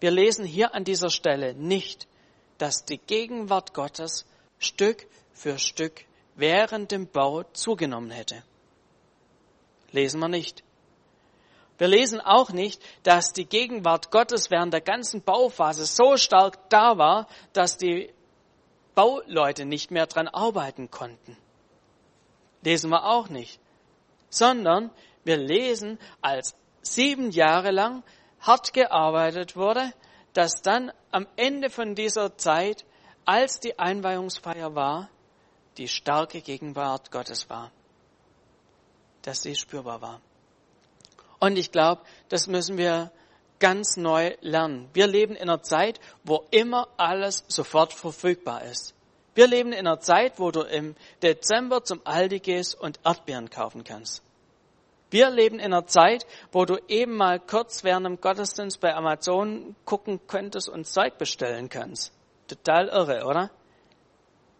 Wir 0.00 0.10
lesen 0.10 0.44
hier 0.44 0.74
an 0.74 0.84
dieser 0.84 1.10
Stelle 1.10 1.54
nicht, 1.54 2.06
dass 2.58 2.84
die 2.84 2.98
Gegenwart 2.98 3.72
Gottes 3.72 4.26
Stück 4.58 5.06
für 5.32 5.58
Stück 5.58 6.04
während 6.36 6.90
dem 6.90 7.06
Bau 7.06 7.44
zugenommen 7.52 8.10
hätte. 8.10 8.42
Lesen 9.92 10.20
wir 10.20 10.28
nicht. 10.28 10.62
Wir 11.78 11.88
lesen 11.88 12.20
auch 12.20 12.50
nicht, 12.50 12.82
dass 13.02 13.32
die 13.32 13.46
Gegenwart 13.46 14.10
Gottes 14.10 14.50
während 14.50 14.74
der 14.74 14.82
ganzen 14.82 15.22
Bauphase 15.22 15.86
so 15.86 16.16
stark 16.18 16.68
da 16.68 16.98
war, 16.98 17.26
dass 17.54 17.78
die 17.78 18.12
Bauleute 18.94 19.64
nicht 19.64 19.90
mehr 19.90 20.06
dran 20.06 20.28
arbeiten 20.28 20.90
konnten. 20.90 21.36
Lesen 22.62 22.90
wir 22.90 23.04
auch 23.04 23.28
nicht. 23.28 23.59
Sondern 24.30 24.90
wir 25.24 25.36
lesen, 25.36 25.98
als 26.22 26.54
sieben 26.82 27.30
Jahre 27.30 27.70
lang 27.70 28.02
hart 28.40 28.72
gearbeitet 28.72 29.56
wurde, 29.56 29.92
dass 30.32 30.62
dann 30.62 30.92
am 31.10 31.26
Ende 31.36 31.70
von 31.70 31.94
dieser 31.94 32.36
Zeit, 32.36 32.84
als 33.24 33.60
die 33.60 33.78
Einweihungsfeier 33.78 34.74
war, 34.74 35.10
die 35.76 35.88
starke 35.88 36.40
Gegenwart 36.40 37.10
Gottes 37.10 37.50
war, 37.50 37.70
dass 39.22 39.42
sie 39.42 39.54
spürbar 39.54 40.00
war. 40.00 40.20
Und 41.38 41.56
ich 41.56 41.72
glaube, 41.72 42.02
das 42.28 42.46
müssen 42.46 42.76
wir 42.76 43.10
ganz 43.58 43.96
neu 43.96 44.36
lernen. 44.40 44.88
Wir 44.92 45.06
leben 45.06 45.36
in 45.36 45.48
einer 45.48 45.62
Zeit, 45.62 46.00
wo 46.24 46.46
immer 46.50 46.88
alles 46.96 47.44
sofort 47.48 47.92
verfügbar 47.92 48.62
ist. 48.64 48.94
Wir 49.34 49.46
leben 49.46 49.72
in 49.72 49.86
einer 49.86 50.00
Zeit, 50.00 50.38
wo 50.38 50.50
du 50.50 50.62
im 50.62 50.96
Dezember 51.22 51.84
zum 51.84 52.00
Aldi 52.04 52.40
gehst 52.40 52.80
und 52.80 52.98
Erdbeeren 53.04 53.50
kaufen 53.50 53.84
kannst. 53.84 54.22
Wir 55.10 55.30
leben 55.30 55.58
in 55.58 55.72
einer 55.72 55.86
Zeit, 55.86 56.24
wo 56.52 56.64
du 56.64 56.78
eben 56.88 57.16
mal 57.16 57.40
kurz 57.40 57.82
während 57.82 58.06
dem 58.06 58.20
Gottesdienst 58.20 58.80
bei 58.80 58.94
Amazon 58.94 59.74
gucken 59.84 60.20
könntest 60.26 60.68
und 60.68 60.86
Zeug 60.86 61.18
bestellen 61.18 61.68
kannst. 61.68 62.12
Total 62.46 62.88
irre, 62.88 63.24
oder? 63.26 63.50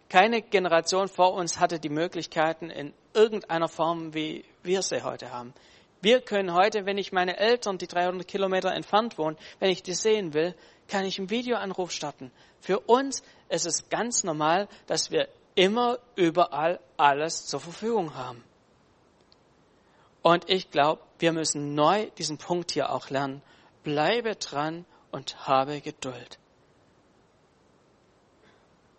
Keine 0.09 0.42
Generation 0.42 1.06
vor 1.06 1.35
uns 1.35 1.61
hatte 1.61 1.78
die 1.78 1.88
Möglichkeiten 1.88 2.68
in 2.68 2.92
irgendeiner 3.14 3.68
Form, 3.68 4.12
wie 4.12 4.44
wir 4.64 4.83
sie 4.83 5.04
heute 5.04 5.33
haben. 5.33 5.54
Wir 6.00 6.20
können 6.20 6.54
heute, 6.54 6.86
wenn 6.86 6.98
ich 6.98 7.12
meine 7.12 7.36
Eltern, 7.36 7.78
die 7.78 7.86
300 7.86 8.26
Kilometer 8.26 8.72
entfernt 8.72 9.18
wohnen, 9.18 9.36
wenn 9.58 9.70
ich 9.70 9.82
die 9.82 9.94
sehen 9.94 10.32
will, 10.32 10.54
kann 10.88 11.04
ich 11.04 11.18
einen 11.18 11.30
Videoanruf 11.30 11.92
starten. 11.92 12.32
Für 12.60 12.80
uns 12.80 13.22
ist 13.48 13.66
es 13.66 13.88
ganz 13.88 14.24
normal, 14.24 14.68
dass 14.86 15.10
wir 15.10 15.28
immer 15.54 15.98
überall 16.16 16.80
alles 16.96 17.46
zur 17.46 17.60
Verfügung 17.60 18.14
haben. 18.14 18.42
Und 20.22 20.48
ich 20.48 20.70
glaube, 20.70 21.02
wir 21.18 21.32
müssen 21.32 21.74
neu 21.74 22.10
diesen 22.18 22.38
Punkt 22.38 22.72
hier 22.72 22.92
auch 22.92 23.10
lernen. 23.10 23.42
Bleibe 23.82 24.36
dran 24.36 24.84
und 25.10 25.46
habe 25.46 25.80
Geduld. 25.80 26.38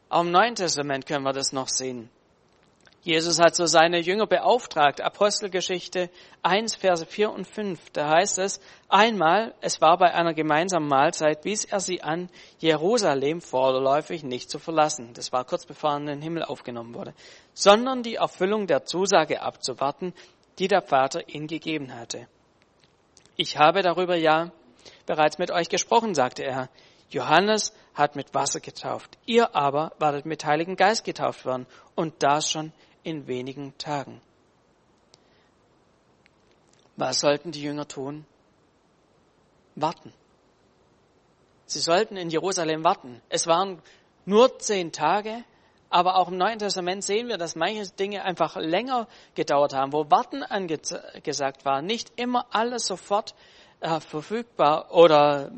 Auch 0.09 0.21
im 0.21 0.31
Neuen 0.31 0.55
Testament 0.55 1.05
können 1.05 1.23
wir 1.23 1.33
das 1.33 1.53
noch 1.53 1.69
sehen. 1.69 2.09
Jesus 3.03 3.39
hat 3.39 3.55
so 3.55 3.65
seine 3.65 3.99
Jünger 3.99 4.27
beauftragt. 4.27 5.01
Apostelgeschichte 5.01 6.11
1, 6.43 6.75
Verse 6.75 7.03
4 7.03 7.31
und 7.31 7.47
5. 7.47 7.89
Da 7.93 8.09
heißt 8.09 8.37
es, 8.37 8.61
einmal, 8.89 9.55
es 9.59 9.81
war 9.81 9.97
bei 9.97 10.13
einer 10.13 10.35
gemeinsamen 10.35 10.87
Mahlzeit, 10.87 11.43
wies 11.43 11.65
er 11.65 11.79
sie 11.79 12.03
an, 12.03 12.29
Jerusalem 12.59 13.41
vorläufig 13.41 14.23
nicht 14.23 14.51
zu 14.51 14.59
verlassen. 14.59 15.13
Das 15.15 15.31
war 15.31 15.45
kurz 15.45 15.65
bevor 15.65 15.91
er 15.91 15.97
in 15.97 16.05
den 16.05 16.21
Himmel 16.21 16.43
aufgenommen 16.43 16.93
wurde. 16.93 17.15
Sondern 17.55 18.03
die 18.03 18.15
Erfüllung 18.15 18.67
der 18.67 18.85
Zusage 18.85 19.41
abzuwarten, 19.41 20.13
die 20.59 20.67
der 20.67 20.83
Vater 20.83 21.27
ihnen 21.27 21.47
gegeben 21.47 21.95
hatte. 21.95 22.27
Ich 23.35 23.57
habe 23.57 23.81
darüber 23.81 24.15
ja 24.15 24.51
bereits 25.07 25.39
mit 25.39 25.49
euch 25.49 25.69
gesprochen, 25.69 26.13
sagte 26.13 26.43
er. 26.43 26.69
Johannes 27.09 27.73
hat 27.95 28.15
mit 28.15 28.33
Wasser 28.35 28.59
getauft. 28.59 29.17
Ihr 29.25 29.55
aber 29.55 29.91
werdet 29.97 30.25
mit 30.25 30.45
Heiligen 30.45 30.75
Geist 30.75 31.03
getauft 31.03 31.45
werden. 31.45 31.65
Und 31.95 32.21
das 32.23 32.51
schon 32.51 32.71
in 33.03 33.27
wenigen 33.27 33.77
Tagen. 33.77 34.21
Was 36.95 37.19
sollten 37.19 37.51
die 37.51 37.61
Jünger 37.61 37.87
tun? 37.87 38.25
Warten. 39.75 40.13
Sie 41.65 41.79
sollten 41.79 42.17
in 42.17 42.29
Jerusalem 42.29 42.83
warten. 42.83 43.21
Es 43.29 43.47
waren 43.47 43.81
nur 44.25 44.59
zehn 44.59 44.91
Tage, 44.91 45.43
aber 45.89 46.17
auch 46.17 46.27
im 46.27 46.37
Neuen 46.37 46.59
Testament 46.59 47.03
sehen 47.03 47.27
wir, 47.27 47.37
dass 47.37 47.55
manche 47.55 47.87
Dinge 47.93 48.23
einfach 48.23 48.55
länger 48.57 49.07
gedauert 49.35 49.73
haben, 49.73 49.93
wo 49.93 50.09
Warten 50.11 50.43
angesagt 50.43 51.65
war. 51.65 51.81
Nicht 51.81 52.11
immer 52.17 52.45
alles 52.51 52.85
sofort 52.85 53.35
äh, 53.79 53.99
verfügbar 53.99 54.91
oder 54.91 55.51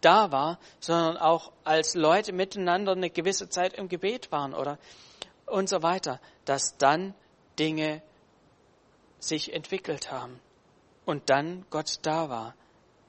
da 0.00 0.30
war, 0.30 0.58
sondern 0.78 1.16
auch 1.16 1.52
als 1.64 1.94
Leute 1.94 2.32
miteinander 2.32 2.92
eine 2.92 3.10
gewisse 3.10 3.48
Zeit 3.48 3.74
im 3.74 3.88
Gebet 3.88 4.30
waren 4.30 4.54
oder 4.54 4.78
und 5.46 5.68
so 5.68 5.82
weiter, 5.82 6.20
dass 6.46 6.78
dann 6.78 7.14
Dinge 7.58 8.02
sich 9.18 9.52
entwickelt 9.52 10.10
haben 10.10 10.40
und 11.04 11.28
dann 11.30 11.66
Gott 11.70 11.98
da 12.02 12.30
war. 12.30 12.54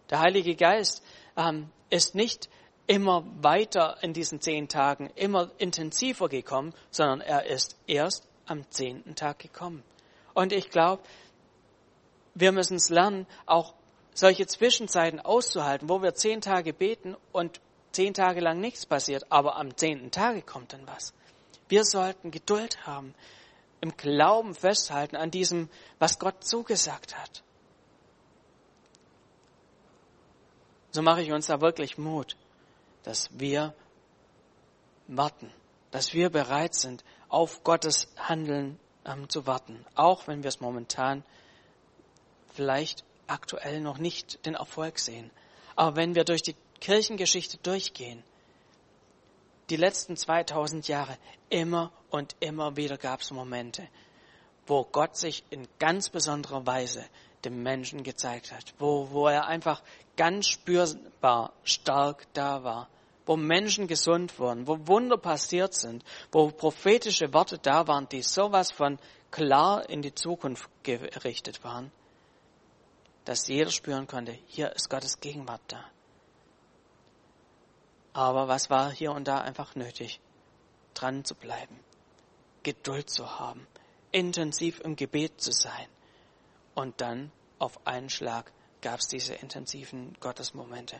Der 0.10 0.19
Heilige 0.19 0.56
Geist 0.56 1.04
ähm, 1.36 1.69
ist 1.89 2.15
nicht 2.15 2.50
immer 2.88 3.26
weiter 3.41 3.97
in 4.02 4.13
diesen 4.13 4.41
zehn 4.41 4.67
Tagen, 4.67 5.12
immer 5.15 5.52
intensiver 5.58 6.30
gekommen, 6.30 6.73
sondern 6.89 7.21
er 7.21 7.45
ist 7.45 7.78
erst 7.88 8.28
am 8.45 8.69
zehnten 8.71 9.15
Tag 9.15 9.39
gekommen. 9.39 9.84
Und 10.34 10.54
ich 10.54 10.69
glaube, 10.69 11.04
wir 12.34 12.52
müssen 12.52 12.78
es 12.78 12.89
lernen, 12.89 13.28
auch 13.45 13.73
solche 14.13 14.47
Zwischenzeiten 14.47 15.19
auszuhalten, 15.19 15.89
wo 15.89 16.02
wir 16.02 16.13
zehn 16.13 16.41
Tage 16.41 16.73
beten 16.73 17.15
und 17.34 17.60
zehn 17.91 18.13
Tage 18.13 18.39
lang 18.39 18.60
nichts 18.60 18.86
passiert, 18.86 19.26
aber 19.30 19.58
am 19.58 19.76
zehnten 19.76 20.12
Tage 20.12 20.41
kommt 20.41 20.73
dann 20.73 20.88
was. 20.88 21.13
Wir 21.69 21.84
sollten 21.84 22.32
Geduld 22.32 22.86
haben, 22.86 23.13
im 23.82 23.95
Glauben 23.95 24.56
festhalten 24.56 25.15
an 25.15 25.32
diesem, 25.32 25.69
was 25.99 26.19
Gott 26.19 26.43
zugesagt 26.43 27.17
hat. 27.17 27.43
So 30.91 31.01
mache 31.01 31.21
ich 31.21 31.32
uns 31.32 31.47
da 31.47 31.62
wirklich 31.62 31.97
Mut, 31.97 32.36
dass 33.03 33.30
wir 33.32 33.75
warten, 35.08 35.51
dass 35.91 36.13
wir 36.13 36.30
bereit 36.30 36.73
sind, 36.73 37.03
auf 37.30 37.63
Gottes 37.63 38.08
Handeln 38.17 38.80
ähm, 39.06 39.30
zu 39.30 39.45
warten, 39.45 39.86
auch 39.95 40.27
wenn 40.27 40.43
wir 40.43 40.49
es 40.49 40.60
momentan 40.60 41.23
vielleicht 42.53 43.03
aktuell 43.27 43.82
noch 43.82 43.97
nicht 43.97 44.45
den 44.45 44.56
Erfolg 44.56 44.99
sehen. 44.99 45.30
Aber 45.75 45.95
wenn 45.95 46.15
wir 46.15 46.23
durch 46.23 46.41
die 46.41 46.56
Kirchengeschichte 46.80 47.58
durchgehen, 47.58 48.23
die 49.69 49.75
letzten 49.75 50.15
2000 50.15 50.88
Jahre 50.88 51.17
immer 51.49 51.91
und 52.10 52.36
immer 52.39 52.77
wieder 52.77 52.97
gab 52.97 53.21
es 53.21 53.32
Momente, 53.32 53.88
wo 54.65 54.84
Gott 54.84 55.17
sich 55.17 55.43
in 55.49 55.67
ganz 55.80 56.10
besonderer 56.10 56.65
Weise 56.65 57.03
dem 57.45 57.63
Menschen 57.63 58.03
gezeigt 58.03 58.51
hat, 58.51 58.73
wo, 58.80 59.10
wo 59.12 59.27
er 59.27 59.47
einfach 59.47 59.82
ganz 60.15 60.47
spürbar 60.47 61.53
stark 61.63 62.25
da 62.34 62.63
war, 62.63 62.89
wo 63.25 63.36
Menschen 63.36 63.88
gesund 63.88 64.39
wurden, 64.39 64.67
wo 64.67 64.88
Wunder 64.88 65.17
passiert 65.17 65.73
sind, 65.73 66.03
wo 66.32 66.49
prophetische 66.49 67.34
Worte 67.34 67.58
da 67.58 67.88
waren, 67.88 68.08
die 68.10 68.23
sowas 68.23 68.71
von 68.71 68.97
klar 69.32 69.89
in 69.89 70.01
die 70.01 70.15
Zukunft 70.15 70.69
gerichtet 70.84 71.63
waren, 71.63 71.91
dass 73.25 73.47
jeder 73.47 73.69
spüren 73.69 74.08
konnte, 74.08 74.32
hier 74.47 74.71
ist 74.73 74.89
Gottes 74.89 75.19
Gegenwart 75.19 75.62
da. 75.67 75.84
Aber 78.17 78.47
was 78.47 78.71
war 78.71 78.89
hier 78.89 79.12
und 79.12 79.27
da 79.27 79.41
einfach 79.41 79.75
nötig? 79.75 80.19
Dran 80.95 81.23
zu 81.23 81.36
bleiben, 81.36 81.80
Geduld 82.63 83.12
zu 83.12 83.38
haben, 83.39 83.67
intensiv 84.12 84.80
im 84.80 84.95
Gebet 84.95 85.39
zu 85.39 85.51
sein. 85.51 85.86
Und 86.73 86.99
dann 86.99 87.32
auf 87.60 87.86
einen 87.86 88.10
Schlag 88.10 88.51
gab 88.82 89.01
es 89.01 89.08
diese 89.08 89.36
intensiven 89.36 90.17
Gottesmomente. 90.19 90.99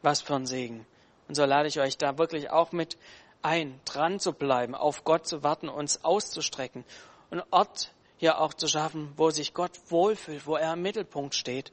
Was 0.00 0.22
für 0.22 0.36
ein 0.36 0.46
Segen. 0.46 0.86
Und 1.28 1.34
so 1.34 1.44
lade 1.44 1.68
ich 1.68 1.78
euch 1.78 1.98
da 1.98 2.16
wirklich 2.16 2.48
auch 2.48 2.72
mit 2.72 2.96
ein, 3.42 3.78
dran 3.84 4.18
zu 4.18 4.32
bleiben, 4.32 4.74
auf 4.74 5.04
Gott 5.04 5.26
zu 5.26 5.42
warten, 5.42 5.68
uns 5.68 6.06
auszustrecken. 6.06 6.86
Und 7.28 7.42
Ort 7.50 7.92
hier 8.16 8.40
auch 8.40 8.54
zu 8.54 8.66
schaffen, 8.66 9.12
wo 9.18 9.28
sich 9.28 9.52
Gott 9.52 9.78
wohlfühlt, 9.88 10.46
wo 10.46 10.56
er 10.56 10.72
im 10.72 10.80
Mittelpunkt 10.80 11.34
steht. 11.34 11.70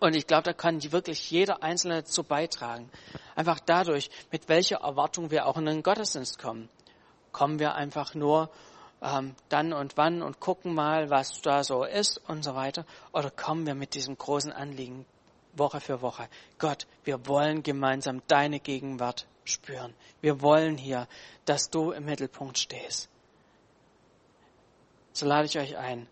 Und 0.00 0.14
ich 0.14 0.28
glaube, 0.28 0.44
da 0.44 0.52
kann 0.52 0.80
wirklich 0.92 1.28
jeder 1.30 1.62
Einzelne 1.64 2.02
dazu 2.02 2.22
beitragen. 2.22 2.88
Einfach 3.38 3.60
dadurch, 3.60 4.10
mit 4.32 4.48
welcher 4.48 4.78
Erwartung 4.78 5.30
wir 5.30 5.46
auch 5.46 5.56
in 5.58 5.66
den 5.66 5.84
Gottesdienst 5.84 6.40
kommen. 6.40 6.68
Kommen 7.30 7.60
wir 7.60 7.76
einfach 7.76 8.16
nur 8.16 8.50
ähm, 9.00 9.36
dann 9.48 9.72
und 9.72 9.96
wann 9.96 10.22
und 10.22 10.40
gucken 10.40 10.74
mal, 10.74 11.08
was 11.08 11.40
da 11.40 11.62
so 11.62 11.84
ist 11.84 12.18
und 12.28 12.42
so 12.42 12.56
weiter. 12.56 12.84
Oder 13.12 13.30
kommen 13.30 13.64
wir 13.64 13.76
mit 13.76 13.94
diesem 13.94 14.18
großen 14.18 14.50
Anliegen 14.50 15.06
Woche 15.52 15.78
für 15.78 16.02
Woche. 16.02 16.28
Gott, 16.58 16.88
wir 17.04 17.28
wollen 17.28 17.62
gemeinsam 17.62 18.22
deine 18.26 18.58
Gegenwart 18.58 19.28
spüren. 19.44 19.94
Wir 20.20 20.42
wollen 20.42 20.76
hier, 20.76 21.06
dass 21.44 21.70
du 21.70 21.92
im 21.92 22.06
Mittelpunkt 22.06 22.58
stehst. 22.58 23.08
So 25.12 25.26
lade 25.26 25.46
ich 25.46 25.56
euch 25.60 25.76
ein. 25.76 26.08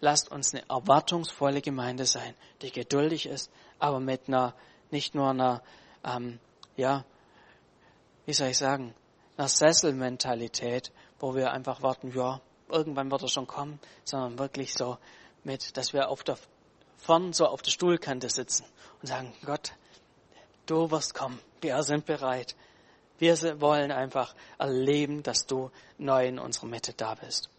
Lasst 0.00 0.30
uns 0.30 0.52
eine 0.52 0.68
erwartungsvolle 0.68 1.62
Gemeinde 1.62 2.04
sein, 2.04 2.34
die 2.60 2.72
geduldig 2.72 3.24
ist, 3.24 3.50
aber 3.78 4.00
mit 4.00 4.28
einer, 4.28 4.52
nicht 4.90 5.14
nur 5.14 5.30
einer, 5.30 5.62
ähm, 6.04 6.38
ja, 6.76 7.04
wie 8.26 8.32
soll 8.32 8.48
ich 8.48 8.58
sagen, 8.58 8.94
einer 9.36 9.48
Sesselmentalität, 9.48 10.92
wo 11.18 11.34
wir 11.34 11.52
einfach 11.52 11.82
warten, 11.82 12.12
ja, 12.14 12.40
irgendwann 12.68 13.10
wird 13.10 13.22
er 13.22 13.28
schon 13.28 13.46
kommen, 13.46 13.80
sondern 14.04 14.38
wirklich 14.38 14.74
so 14.74 14.98
mit, 15.44 15.76
dass 15.76 15.92
wir 15.92 16.08
auf 16.08 16.22
der, 16.22 16.38
vorn 16.96 17.32
so 17.32 17.46
auf 17.46 17.62
der 17.62 17.70
Stuhlkante 17.70 18.28
sitzen 18.28 18.64
und 19.00 19.08
sagen, 19.08 19.32
Gott, 19.44 19.72
du 20.66 20.90
wirst 20.90 21.14
kommen, 21.14 21.40
wir 21.60 21.82
sind 21.82 22.06
bereit. 22.06 22.54
Wir 23.18 23.60
wollen 23.60 23.92
einfach 23.92 24.34
erleben, 24.58 25.22
dass 25.22 25.46
du 25.46 25.70
neu 25.98 26.26
in 26.26 26.38
unserer 26.38 26.66
Mitte 26.66 26.94
da 26.94 27.14
bist. 27.14 27.50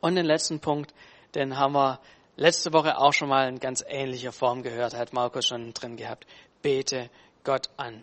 Und 0.00 0.16
den 0.16 0.26
letzten 0.26 0.60
Punkt, 0.60 0.92
den 1.34 1.56
haben 1.56 1.74
wir 1.74 2.00
letzte 2.36 2.72
Woche 2.72 2.98
auch 2.98 3.12
schon 3.12 3.28
mal 3.28 3.48
in 3.48 3.60
ganz 3.60 3.84
ähnlicher 3.86 4.32
Form 4.32 4.62
gehört, 4.62 4.94
hat 4.94 5.12
Markus 5.12 5.46
schon 5.46 5.72
drin 5.72 5.96
gehabt. 5.96 6.26
Bete 6.62 7.10
Gott 7.46 7.70
an. 7.76 8.02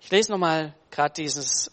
Ich 0.00 0.12
lese 0.12 0.30
nochmal 0.30 0.72
gerade 0.92 1.20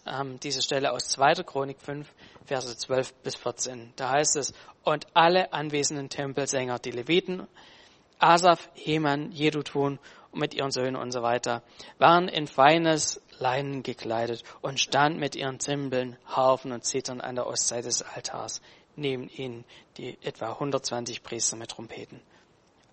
ähm, 0.07 0.39
diese 0.39 0.63
Stelle 0.63 0.93
aus 0.93 1.09
2. 1.09 1.43
Chronik 1.43 1.79
5, 1.79 2.11
Verse 2.43 2.75
12 2.75 3.13
bis 3.21 3.35
14. 3.35 3.93
Da 3.95 4.09
heißt 4.09 4.35
es, 4.35 4.51
und 4.83 5.05
alle 5.13 5.53
anwesenden 5.53 6.09
Tempelsänger, 6.09 6.79
die 6.79 6.89
Leviten, 6.89 7.47
Asaf, 8.17 8.67
Heman, 8.73 9.31
Jedutun 9.31 9.99
und 10.31 10.39
mit 10.39 10.55
ihren 10.55 10.71
Söhnen 10.71 10.95
und 10.95 11.11
so 11.11 11.21
weiter, 11.21 11.61
waren 11.99 12.27
in 12.27 12.47
feines 12.47 13.21
Leinen 13.37 13.83
gekleidet 13.83 14.43
und 14.61 14.79
standen 14.79 15.19
mit 15.19 15.35
ihren 15.35 15.59
Zimbeln, 15.59 16.17
Harfen 16.25 16.71
und 16.71 16.83
Zittern 16.83 17.21
an 17.21 17.35
der 17.35 17.45
Ostseite 17.45 17.89
des 17.89 18.01
Altars, 18.01 18.63
neben 18.95 19.29
ihnen 19.29 19.65
die 19.97 20.17
etwa 20.23 20.53
120 20.53 21.21
Priester 21.21 21.57
mit 21.57 21.69
Trompeten. 21.69 22.21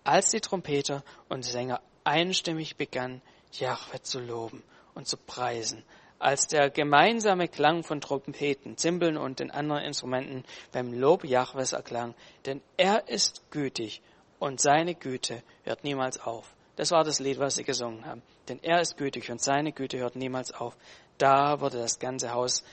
Als 0.04 0.30
die 0.30 0.40
Trompeter 0.40 1.02
und 1.30 1.42
Sänger 1.42 1.80
einstimmig 2.04 2.76
begannen, 2.76 3.22
Jahwe 3.60 4.02
zu 4.02 4.20
loben 4.20 4.62
und 4.94 5.06
zu 5.06 5.16
preisen, 5.16 5.84
als 6.18 6.46
der 6.46 6.70
gemeinsame 6.70 7.48
Klang 7.48 7.82
von 7.82 8.00
Trompeten, 8.00 8.76
Zimbeln 8.76 9.16
und 9.16 9.40
den 9.40 9.50
anderen 9.50 9.82
Instrumenten 9.82 10.44
beim 10.72 10.92
Lob 10.92 11.24
Jahwes 11.24 11.72
erklang, 11.72 12.14
denn 12.46 12.60
er 12.76 13.08
ist 13.08 13.50
gütig 13.50 14.02
und 14.38 14.60
seine 14.60 14.94
Güte 14.94 15.42
hört 15.64 15.84
niemals 15.84 16.20
auf. 16.20 16.54
Das 16.76 16.90
war 16.90 17.04
das 17.04 17.20
Lied, 17.20 17.38
was 17.38 17.56
sie 17.56 17.64
gesungen 17.64 18.06
haben. 18.06 18.22
Denn 18.48 18.58
er 18.62 18.80
ist 18.80 18.96
gütig 18.96 19.30
und 19.30 19.40
seine 19.40 19.72
Güte 19.72 19.98
hört 19.98 20.16
niemals 20.16 20.52
auf. 20.52 20.76
Da 21.18 21.60
wurde 21.60 21.78
das 21.78 21.98
ganze 21.98 22.32
Haus, 22.32 22.64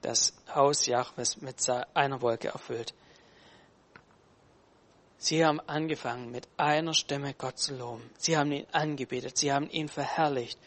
das 0.00 0.34
Haus 0.52 0.86
Jahwes 0.86 1.40
mit 1.40 1.56
einer 1.94 2.22
Wolke 2.22 2.48
erfüllt. 2.48 2.94
Sie 5.22 5.46
haben 5.46 5.60
angefangen, 5.68 6.32
mit 6.32 6.48
einer 6.56 6.94
Stimme 6.94 7.32
Gott 7.32 7.56
zu 7.56 7.76
loben. 7.76 8.10
Sie 8.18 8.36
haben 8.36 8.50
ihn 8.50 8.66
angebetet. 8.72 9.38
Sie 9.38 9.52
haben 9.52 9.70
ihn 9.70 9.86
verherrlicht. 9.86 10.58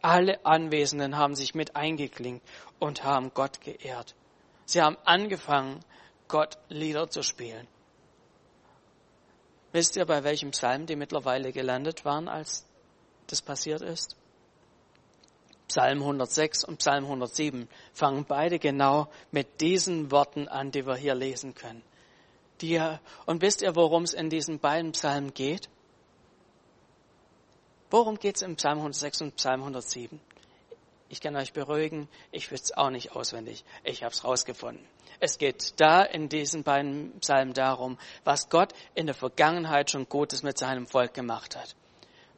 Alle 0.00 0.46
Anwesenden 0.46 1.16
haben 1.16 1.34
sich 1.34 1.56
mit 1.56 1.74
eingeklinkt 1.74 2.46
und 2.78 3.02
haben 3.02 3.32
Gott 3.34 3.60
geehrt. 3.60 4.14
Sie 4.64 4.80
haben 4.80 4.96
angefangen, 5.04 5.80
Gott 6.28 6.56
Lieder 6.68 7.10
zu 7.10 7.24
spielen. 7.24 7.66
Wisst 9.72 9.96
ihr, 9.96 10.06
bei 10.06 10.22
welchem 10.22 10.52
Psalm 10.52 10.86
die 10.86 10.94
mittlerweile 10.94 11.50
gelandet 11.50 12.04
waren, 12.04 12.28
als 12.28 12.64
das 13.26 13.42
passiert 13.42 13.82
ist? 13.82 14.14
Psalm 15.66 15.98
106 15.98 16.62
und 16.62 16.78
Psalm 16.78 17.06
107 17.06 17.68
fangen 17.92 18.24
beide 18.24 18.60
genau 18.60 19.08
mit 19.32 19.60
diesen 19.60 20.12
Worten 20.12 20.46
an, 20.46 20.70
die 20.70 20.86
wir 20.86 20.94
hier 20.94 21.16
lesen 21.16 21.56
können. 21.56 21.82
Die, 22.60 22.80
und 23.26 23.42
wisst 23.42 23.62
ihr, 23.62 23.76
worum 23.76 24.04
es 24.04 24.14
in 24.14 24.30
diesen 24.30 24.58
beiden 24.58 24.92
Psalmen 24.92 25.34
geht? 25.34 25.68
Worum 27.90 28.18
geht 28.18 28.36
es 28.36 28.42
im 28.42 28.56
Psalm 28.56 28.78
106 28.78 29.22
und 29.22 29.36
Psalm 29.36 29.60
107? 29.60 30.20
Ich 31.08 31.20
kann 31.20 31.36
euch 31.36 31.52
beruhigen, 31.52 32.08
ich 32.32 32.50
wüsste 32.50 32.72
es 32.72 32.76
auch 32.76 32.90
nicht 32.90 33.12
auswendig. 33.12 33.64
Ich 33.84 34.02
habe 34.02 34.12
es 34.12 34.24
rausgefunden. 34.24 34.84
Es 35.20 35.38
geht 35.38 35.80
da 35.80 36.02
in 36.02 36.28
diesen 36.28 36.64
beiden 36.64 37.18
Psalmen 37.20 37.54
darum, 37.54 37.96
was 38.24 38.48
Gott 38.48 38.72
in 38.94 39.06
der 39.06 39.14
Vergangenheit 39.14 39.90
schon 39.90 40.08
Gutes 40.08 40.42
mit 40.42 40.58
seinem 40.58 40.86
Volk 40.86 41.14
gemacht 41.14 41.56
hat. 41.56 41.76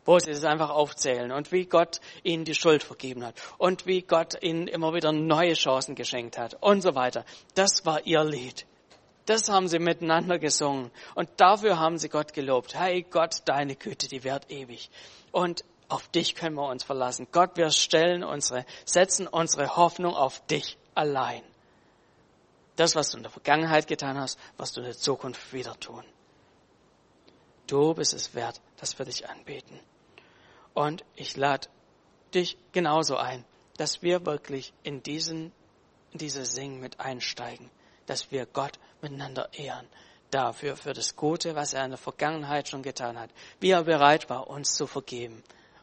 Wo 0.05 0.19
sie 0.19 0.31
es 0.31 0.45
einfach 0.45 0.71
aufzählen 0.71 1.33
und 1.33 1.51
wie 1.51 1.65
Gott 1.65 2.01
ihnen 2.23 2.45
die 2.45 2.55
Schuld 2.55 2.83
vergeben 2.83 3.25
hat 3.25 3.35
und 3.57 3.87
wie 3.87 4.03
Gott 4.03 4.43
ihnen 4.43 4.69
immer 4.69 4.95
wieder 4.95 5.13
neue 5.13 5.55
Chancen 5.55 5.95
geschenkt 5.95 6.39
hat 6.39 6.57
und 6.63 6.83
so 6.83 6.95
weiter. 6.95 7.25
Das 7.55 7.85
war 7.85 8.07
ihr 8.07 8.25
Lied. 8.25 8.67
Das 9.29 9.51
haben 9.51 9.69
sie 9.69 9.79
miteinander 9.79 10.39
gesungen 10.39 10.91
und 11.15 11.29
dafür 11.37 11.79
haben 11.79 11.99
sie 11.99 12.09
Gott 12.09 12.33
gelobt. 12.33 12.75
Hey 12.75 13.03
Gott, 13.03 13.43
deine 13.45 13.77
Güte, 13.77 14.09
die 14.09 14.25
währt 14.25 14.51
ewig. 14.51 14.89
Und 15.33 15.67
auf 15.91 16.09
dich 16.09 16.35
können 16.35 16.55
wir 16.55 16.67
uns 16.67 16.83
verlassen. 16.83 17.29
Gott, 17.31 17.59
wir 17.59 17.71
stellen 17.71 18.25
unsere, 18.25 18.65
setzen 18.87 19.27
unsere 19.27 19.77
Hoffnung 19.77 20.15
auf 20.15 20.41
dich 20.47 20.79
allein. 20.95 21.43
Das, 22.77 22.97
was 22.97 23.11
du 23.11 23.19
in 23.19 23.23
der 23.23 23.31
Vergangenheit 23.31 23.87
getan 23.87 24.19
hast, 24.19 24.39
wirst 24.57 24.79
du 24.79 24.81
in 24.81 24.87
der 24.87 24.97
Zukunft 24.97 25.53
wieder 25.53 25.79
tun. 25.79 26.05
Du 27.67 27.93
bist 27.93 28.15
es 28.15 28.35
wert, 28.35 28.63
dass 28.79 28.99
wir 28.99 29.05
dich 29.05 29.29
anbeten. 29.29 29.79
Und 30.73 31.05
ich 31.17 31.37
lade 31.37 31.69
dich 32.33 32.57
genauso 32.73 33.19
ein, 33.19 33.45
dass 33.77 34.01
wir 34.01 34.25
wirklich 34.25 34.73
in 34.85 35.03
diesen, 35.03 35.53
in 36.13 36.19
diese 36.19 36.47
Singen 36.47 36.81
mit 36.81 36.99
einsteigen, 36.99 37.71
dass 38.07 38.31
wir 38.33 38.47
Gott 38.47 38.79
miteinander 39.03 39.49
ehren, 39.53 39.87
dafür, 40.31 40.77
für 40.77 40.93
das 40.93 41.17
Gute, 41.17 41.55
was 41.55 41.73
er 41.73 41.85
in 41.85 41.91
der 41.91 41.99
Vergangenheit 41.99 42.69
schon 42.69 42.83
getan 42.83 43.19
hat, 43.19 43.31
wie 43.61 43.71
er 43.71 43.85
bereit 43.85 44.29
war, 44.31 44.49
uns 44.49 44.75
zu 44.75 44.87
vergeben. 44.87 45.43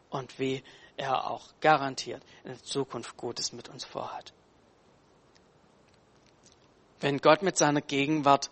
Und 0.10 0.40
wie 0.40 0.64
er 0.98 1.30
auch 1.30 1.50
garantiert 1.62 2.24
in 2.44 2.52
der 2.52 2.64
Zukunft 2.64 3.18
Gutes 3.18 3.52
mit 3.52 3.70
uns 3.70 3.84
vorhat. 3.84 4.34
Wenn 7.00 7.18
Gott 7.20 7.42
mit 7.42 7.58
seiner 7.58 7.82
Gegenwart 7.82 8.50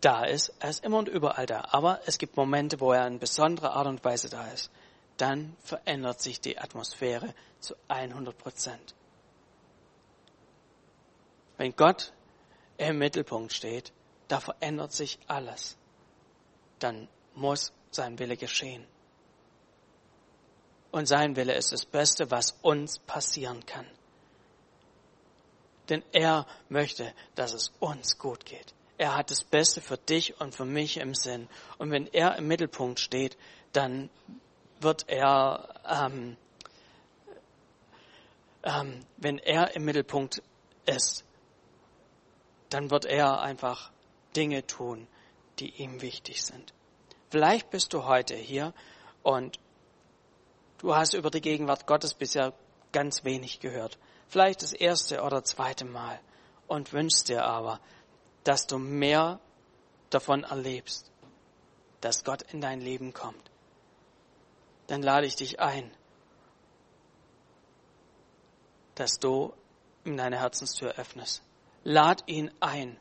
da 0.00 0.24
ist, 0.24 0.52
er 0.60 0.70
ist 0.70 0.84
immer 0.84 0.98
und 0.98 1.08
überall 1.08 1.46
da, 1.46 1.68
aber 1.70 2.00
es 2.06 2.18
gibt 2.18 2.36
Momente, 2.36 2.80
wo 2.80 2.92
er 2.92 3.06
in 3.06 3.18
besonderer 3.18 3.74
Art 3.74 3.86
und 3.86 4.04
Weise 4.04 4.30
da 4.30 4.46
ist, 4.48 4.70
dann 5.16 5.56
verändert 5.62 6.20
sich 6.20 6.40
die 6.40 6.58
Atmosphäre 6.58 7.34
zu 7.58 7.74
100 7.88 8.38
Prozent. 8.38 8.94
Wenn 11.58 11.76
Gott 11.76 12.12
im 12.88 12.98
Mittelpunkt 12.98 13.52
steht, 13.52 13.92
da 14.28 14.40
verändert 14.40 14.92
sich 14.92 15.18
alles. 15.26 15.76
Dann 16.78 17.08
muss 17.34 17.72
sein 17.90 18.18
Wille 18.18 18.36
geschehen. 18.36 18.86
Und 20.90 21.06
sein 21.06 21.36
Wille 21.36 21.54
ist 21.54 21.72
das 21.72 21.84
Beste, 21.84 22.30
was 22.30 22.52
uns 22.62 22.98
passieren 23.00 23.64
kann. 23.66 23.86
Denn 25.88 26.02
er 26.12 26.46
möchte, 26.68 27.12
dass 27.34 27.52
es 27.52 27.72
uns 27.80 28.18
gut 28.18 28.44
geht. 28.44 28.74
Er 28.96 29.16
hat 29.16 29.30
das 29.30 29.44
Beste 29.44 29.80
für 29.80 29.96
dich 29.96 30.40
und 30.40 30.54
für 30.54 30.64
mich 30.64 30.96
im 30.96 31.14
Sinn. 31.14 31.48
Und 31.78 31.90
wenn 31.90 32.06
er 32.06 32.36
im 32.36 32.48
Mittelpunkt 32.48 32.98
steht, 32.98 33.36
dann 33.72 34.10
wird 34.80 35.08
er, 35.08 35.74
ähm, 35.86 36.36
ähm, 38.62 39.00
wenn 39.16 39.38
er 39.38 39.74
im 39.76 39.84
Mittelpunkt 39.84 40.42
ist, 40.86 41.24
dann 42.70 42.90
wird 42.90 43.04
er 43.04 43.40
einfach 43.40 43.90
Dinge 44.34 44.66
tun, 44.66 45.06
die 45.58 45.82
ihm 45.82 46.00
wichtig 46.00 46.42
sind. 46.42 46.72
Vielleicht 47.30 47.70
bist 47.70 47.92
du 47.92 48.04
heute 48.04 48.34
hier 48.34 48.72
und 49.22 49.60
du 50.78 50.94
hast 50.94 51.14
über 51.14 51.30
die 51.30 51.40
Gegenwart 51.40 51.86
Gottes 51.86 52.14
bisher 52.14 52.52
ganz 52.92 53.24
wenig 53.24 53.60
gehört 53.60 53.98
vielleicht 54.30 54.62
das 54.62 54.72
erste 54.72 55.22
oder 55.22 55.42
zweite 55.42 55.84
Mal 55.84 56.18
und 56.68 56.92
wünschst 56.92 57.28
dir 57.28 57.44
aber, 57.44 57.80
dass 58.44 58.66
du 58.66 58.78
mehr 58.78 59.40
davon 60.08 60.44
erlebst, 60.44 61.10
dass 62.00 62.24
Gott 62.24 62.42
in 62.52 62.60
dein 62.60 62.80
Leben 62.80 63.12
kommt, 63.12 63.50
dann 64.86 65.02
lade 65.02 65.26
ich 65.26 65.36
dich 65.36 65.60
ein, 65.60 65.90
dass 68.94 69.18
du 69.18 69.52
ihm 70.04 70.16
deine 70.16 70.38
Herzenstür 70.38 70.92
öffnest. 70.92 71.42
Lad 71.84 72.22
ihn 72.26 72.50
ein, 72.60 72.98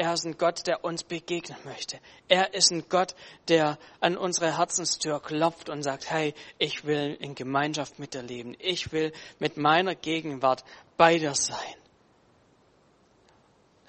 Er 0.00 0.14
ist 0.14 0.24
ein 0.24 0.38
Gott, 0.38 0.66
der 0.66 0.82
uns 0.82 1.04
begegnen 1.04 1.58
möchte. 1.64 2.00
Er 2.26 2.54
ist 2.54 2.70
ein 2.70 2.88
Gott, 2.88 3.14
der 3.48 3.78
an 4.00 4.16
unsere 4.16 4.56
Herzenstür 4.56 5.20
klopft 5.20 5.68
und 5.68 5.82
sagt, 5.82 6.08
hey, 6.08 6.32
ich 6.56 6.86
will 6.86 7.18
in 7.20 7.34
Gemeinschaft 7.34 7.98
mit 7.98 8.14
dir 8.14 8.22
leben. 8.22 8.56
Ich 8.60 8.92
will 8.92 9.12
mit 9.40 9.58
meiner 9.58 9.94
Gegenwart 9.94 10.64
bei 10.96 11.18
dir 11.18 11.34
sein. 11.34 11.74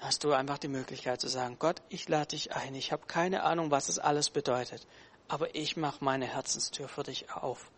Hast 0.00 0.24
du 0.24 0.32
einfach 0.34 0.58
die 0.58 0.68
Möglichkeit 0.68 1.18
zu 1.18 1.28
sagen, 1.28 1.56
Gott, 1.58 1.80
ich 1.88 2.10
lade 2.10 2.36
dich 2.36 2.52
ein. 2.54 2.74
Ich 2.74 2.92
habe 2.92 3.06
keine 3.06 3.44
Ahnung, 3.44 3.70
was 3.70 3.88
es 3.88 3.98
alles 3.98 4.28
bedeutet, 4.28 4.86
aber 5.28 5.54
ich 5.54 5.78
mache 5.78 6.04
meine 6.04 6.26
Herzenstür 6.26 6.88
für 6.88 7.04
dich 7.04 7.32
auf. 7.32 7.70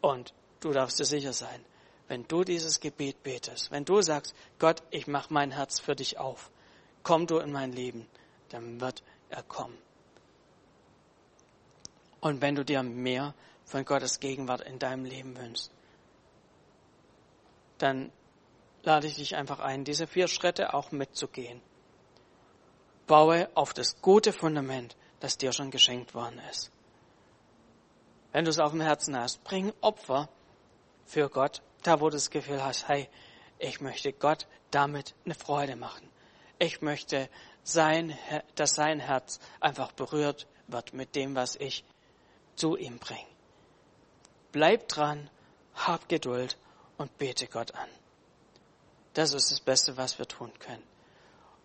Und 0.00 0.32
du 0.60 0.70
darfst 0.70 0.98
dir 0.98 1.04
sicher 1.04 1.34
sein, 1.34 1.62
wenn 2.08 2.26
du 2.26 2.42
dieses 2.42 2.80
Gebet 2.80 3.22
betest, 3.22 3.70
wenn 3.70 3.84
du 3.84 4.00
sagst, 4.00 4.34
Gott, 4.58 4.82
ich 4.90 5.06
mache 5.06 5.32
mein 5.32 5.50
Herz 5.50 5.78
für 5.78 5.94
dich 5.94 6.18
auf, 6.18 6.50
komm 7.02 7.26
du 7.26 7.38
in 7.38 7.52
mein 7.52 7.72
Leben, 7.72 8.06
dann 8.48 8.80
wird 8.80 9.02
er 9.28 9.42
kommen. 9.42 9.78
Und 12.20 12.40
wenn 12.40 12.54
du 12.54 12.64
dir 12.64 12.82
mehr 12.82 13.34
von 13.64 13.84
Gottes 13.84 14.18
Gegenwart 14.18 14.62
in 14.62 14.78
deinem 14.78 15.04
Leben 15.04 15.36
wünschst, 15.36 15.70
dann 17.76 18.10
lade 18.82 19.06
ich 19.06 19.16
dich 19.16 19.36
einfach 19.36 19.60
ein, 19.60 19.84
diese 19.84 20.06
vier 20.06 20.26
Schritte 20.28 20.74
auch 20.74 20.90
mitzugehen. 20.90 21.60
Baue 23.06 23.48
auf 23.54 23.72
das 23.72 24.00
gute 24.00 24.32
Fundament, 24.32 24.96
das 25.20 25.38
dir 25.38 25.52
schon 25.52 25.70
geschenkt 25.70 26.14
worden 26.14 26.40
ist. 26.50 26.72
Wenn 28.32 28.44
du 28.44 28.50
es 28.50 28.58
auf 28.58 28.72
dem 28.72 28.80
Herzen 28.80 29.16
hast, 29.16 29.44
bring 29.44 29.72
Opfer 29.80 30.28
für 31.04 31.28
Gott 31.28 31.62
da, 31.82 32.00
wo 32.00 32.06
du 32.06 32.16
das 32.16 32.30
Gefühl 32.30 32.62
hast, 32.62 32.88
hey, 32.88 33.08
ich 33.58 33.80
möchte 33.80 34.12
Gott 34.12 34.46
damit 34.70 35.14
eine 35.24 35.34
Freude 35.34 35.76
machen. 35.76 36.08
Ich 36.58 36.82
möchte 36.82 37.28
sein, 37.62 38.16
dass 38.54 38.74
sein 38.74 39.00
Herz 39.00 39.40
einfach 39.60 39.92
berührt 39.92 40.46
wird 40.66 40.92
mit 40.92 41.14
dem, 41.14 41.34
was 41.34 41.56
ich 41.56 41.84
zu 42.56 42.76
ihm 42.76 42.98
bringe. 42.98 43.26
Bleib 44.52 44.88
dran, 44.88 45.30
hab 45.74 46.08
Geduld 46.08 46.56
und 46.96 47.16
bete 47.18 47.46
Gott 47.46 47.74
an. 47.74 47.88
Das 49.14 49.32
ist 49.32 49.50
das 49.50 49.60
Beste, 49.60 49.96
was 49.96 50.18
wir 50.18 50.26
tun 50.26 50.52
können. 50.58 50.82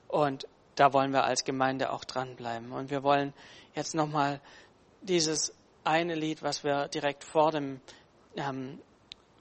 Und 0.08 0.47
da 0.76 0.93
wollen 0.93 1.12
wir 1.12 1.23
als 1.23 1.43
Gemeinde 1.43 1.91
auch 1.91 2.04
dranbleiben. 2.04 2.71
Und 2.71 2.89
wir 2.89 3.04
wollen 3.04 3.34
jetzt 3.76 3.95
nochmal 3.95 4.41
dieses 5.02 5.54
eine 5.84 6.15
Lied, 6.15 6.41
was 6.43 6.63
wir 6.63 6.88
direkt 6.88 7.23
vor 7.23 7.52
dem 7.52 7.82
ähm, 8.36 8.80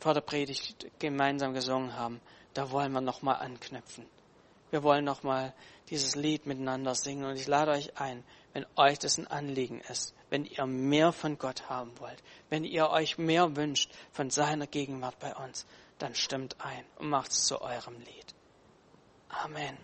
vor 0.03 0.15
der 0.15 0.21
Predigt 0.21 0.87
gemeinsam 0.99 1.55
gesungen 1.55 1.97
haben, 1.97 2.21
da 2.55 2.71
wollen 2.73 2.93
wir 2.93 3.01
nochmal 3.01 3.37
anknüpfen. 3.37 4.05
Wir 4.71 4.83
wollen 4.83 5.05
nochmal 5.05 5.55
dieses 5.91 6.17
Lied 6.17 6.45
miteinander 6.47 6.95
singen 6.95 7.25
und 7.25 7.37
ich 7.37 7.47
lade 7.47 7.71
euch 7.71 7.99
ein, 8.01 8.25
wenn 8.53 8.67
euch 8.77 8.99
das 8.99 9.19
ein 9.19 9.29
Anliegen 9.29 9.81
ist, 9.83 10.15
wenn 10.29 10.45
ihr 10.45 10.67
mehr 10.67 11.13
von 11.13 11.39
Gott 11.39 11.69
haben 11.69 11.93
wollt, 12.01 12.23
wenn 12.51 12.65
ihr 12.65 12.91
euch 12.91 13.17
mehr 13.17 13.55
wünscht 13.55 13.93
von 14.11 14.31
seiner 14.31 14.67
Gegenwart 14.67 15.19
bei 15.21 15.35
uns, 15.37 15.67
dann 15.99 16.15
stimmt 16.15 16.57
ein 16.59 16.85
und 16.99 17.09
macht 17.09 17.31
es 17.31 17.45
zu 17.45 17.63
eurem 17.63 17.99
Lied. 18.01 18.35
Amen. 19.29 19.77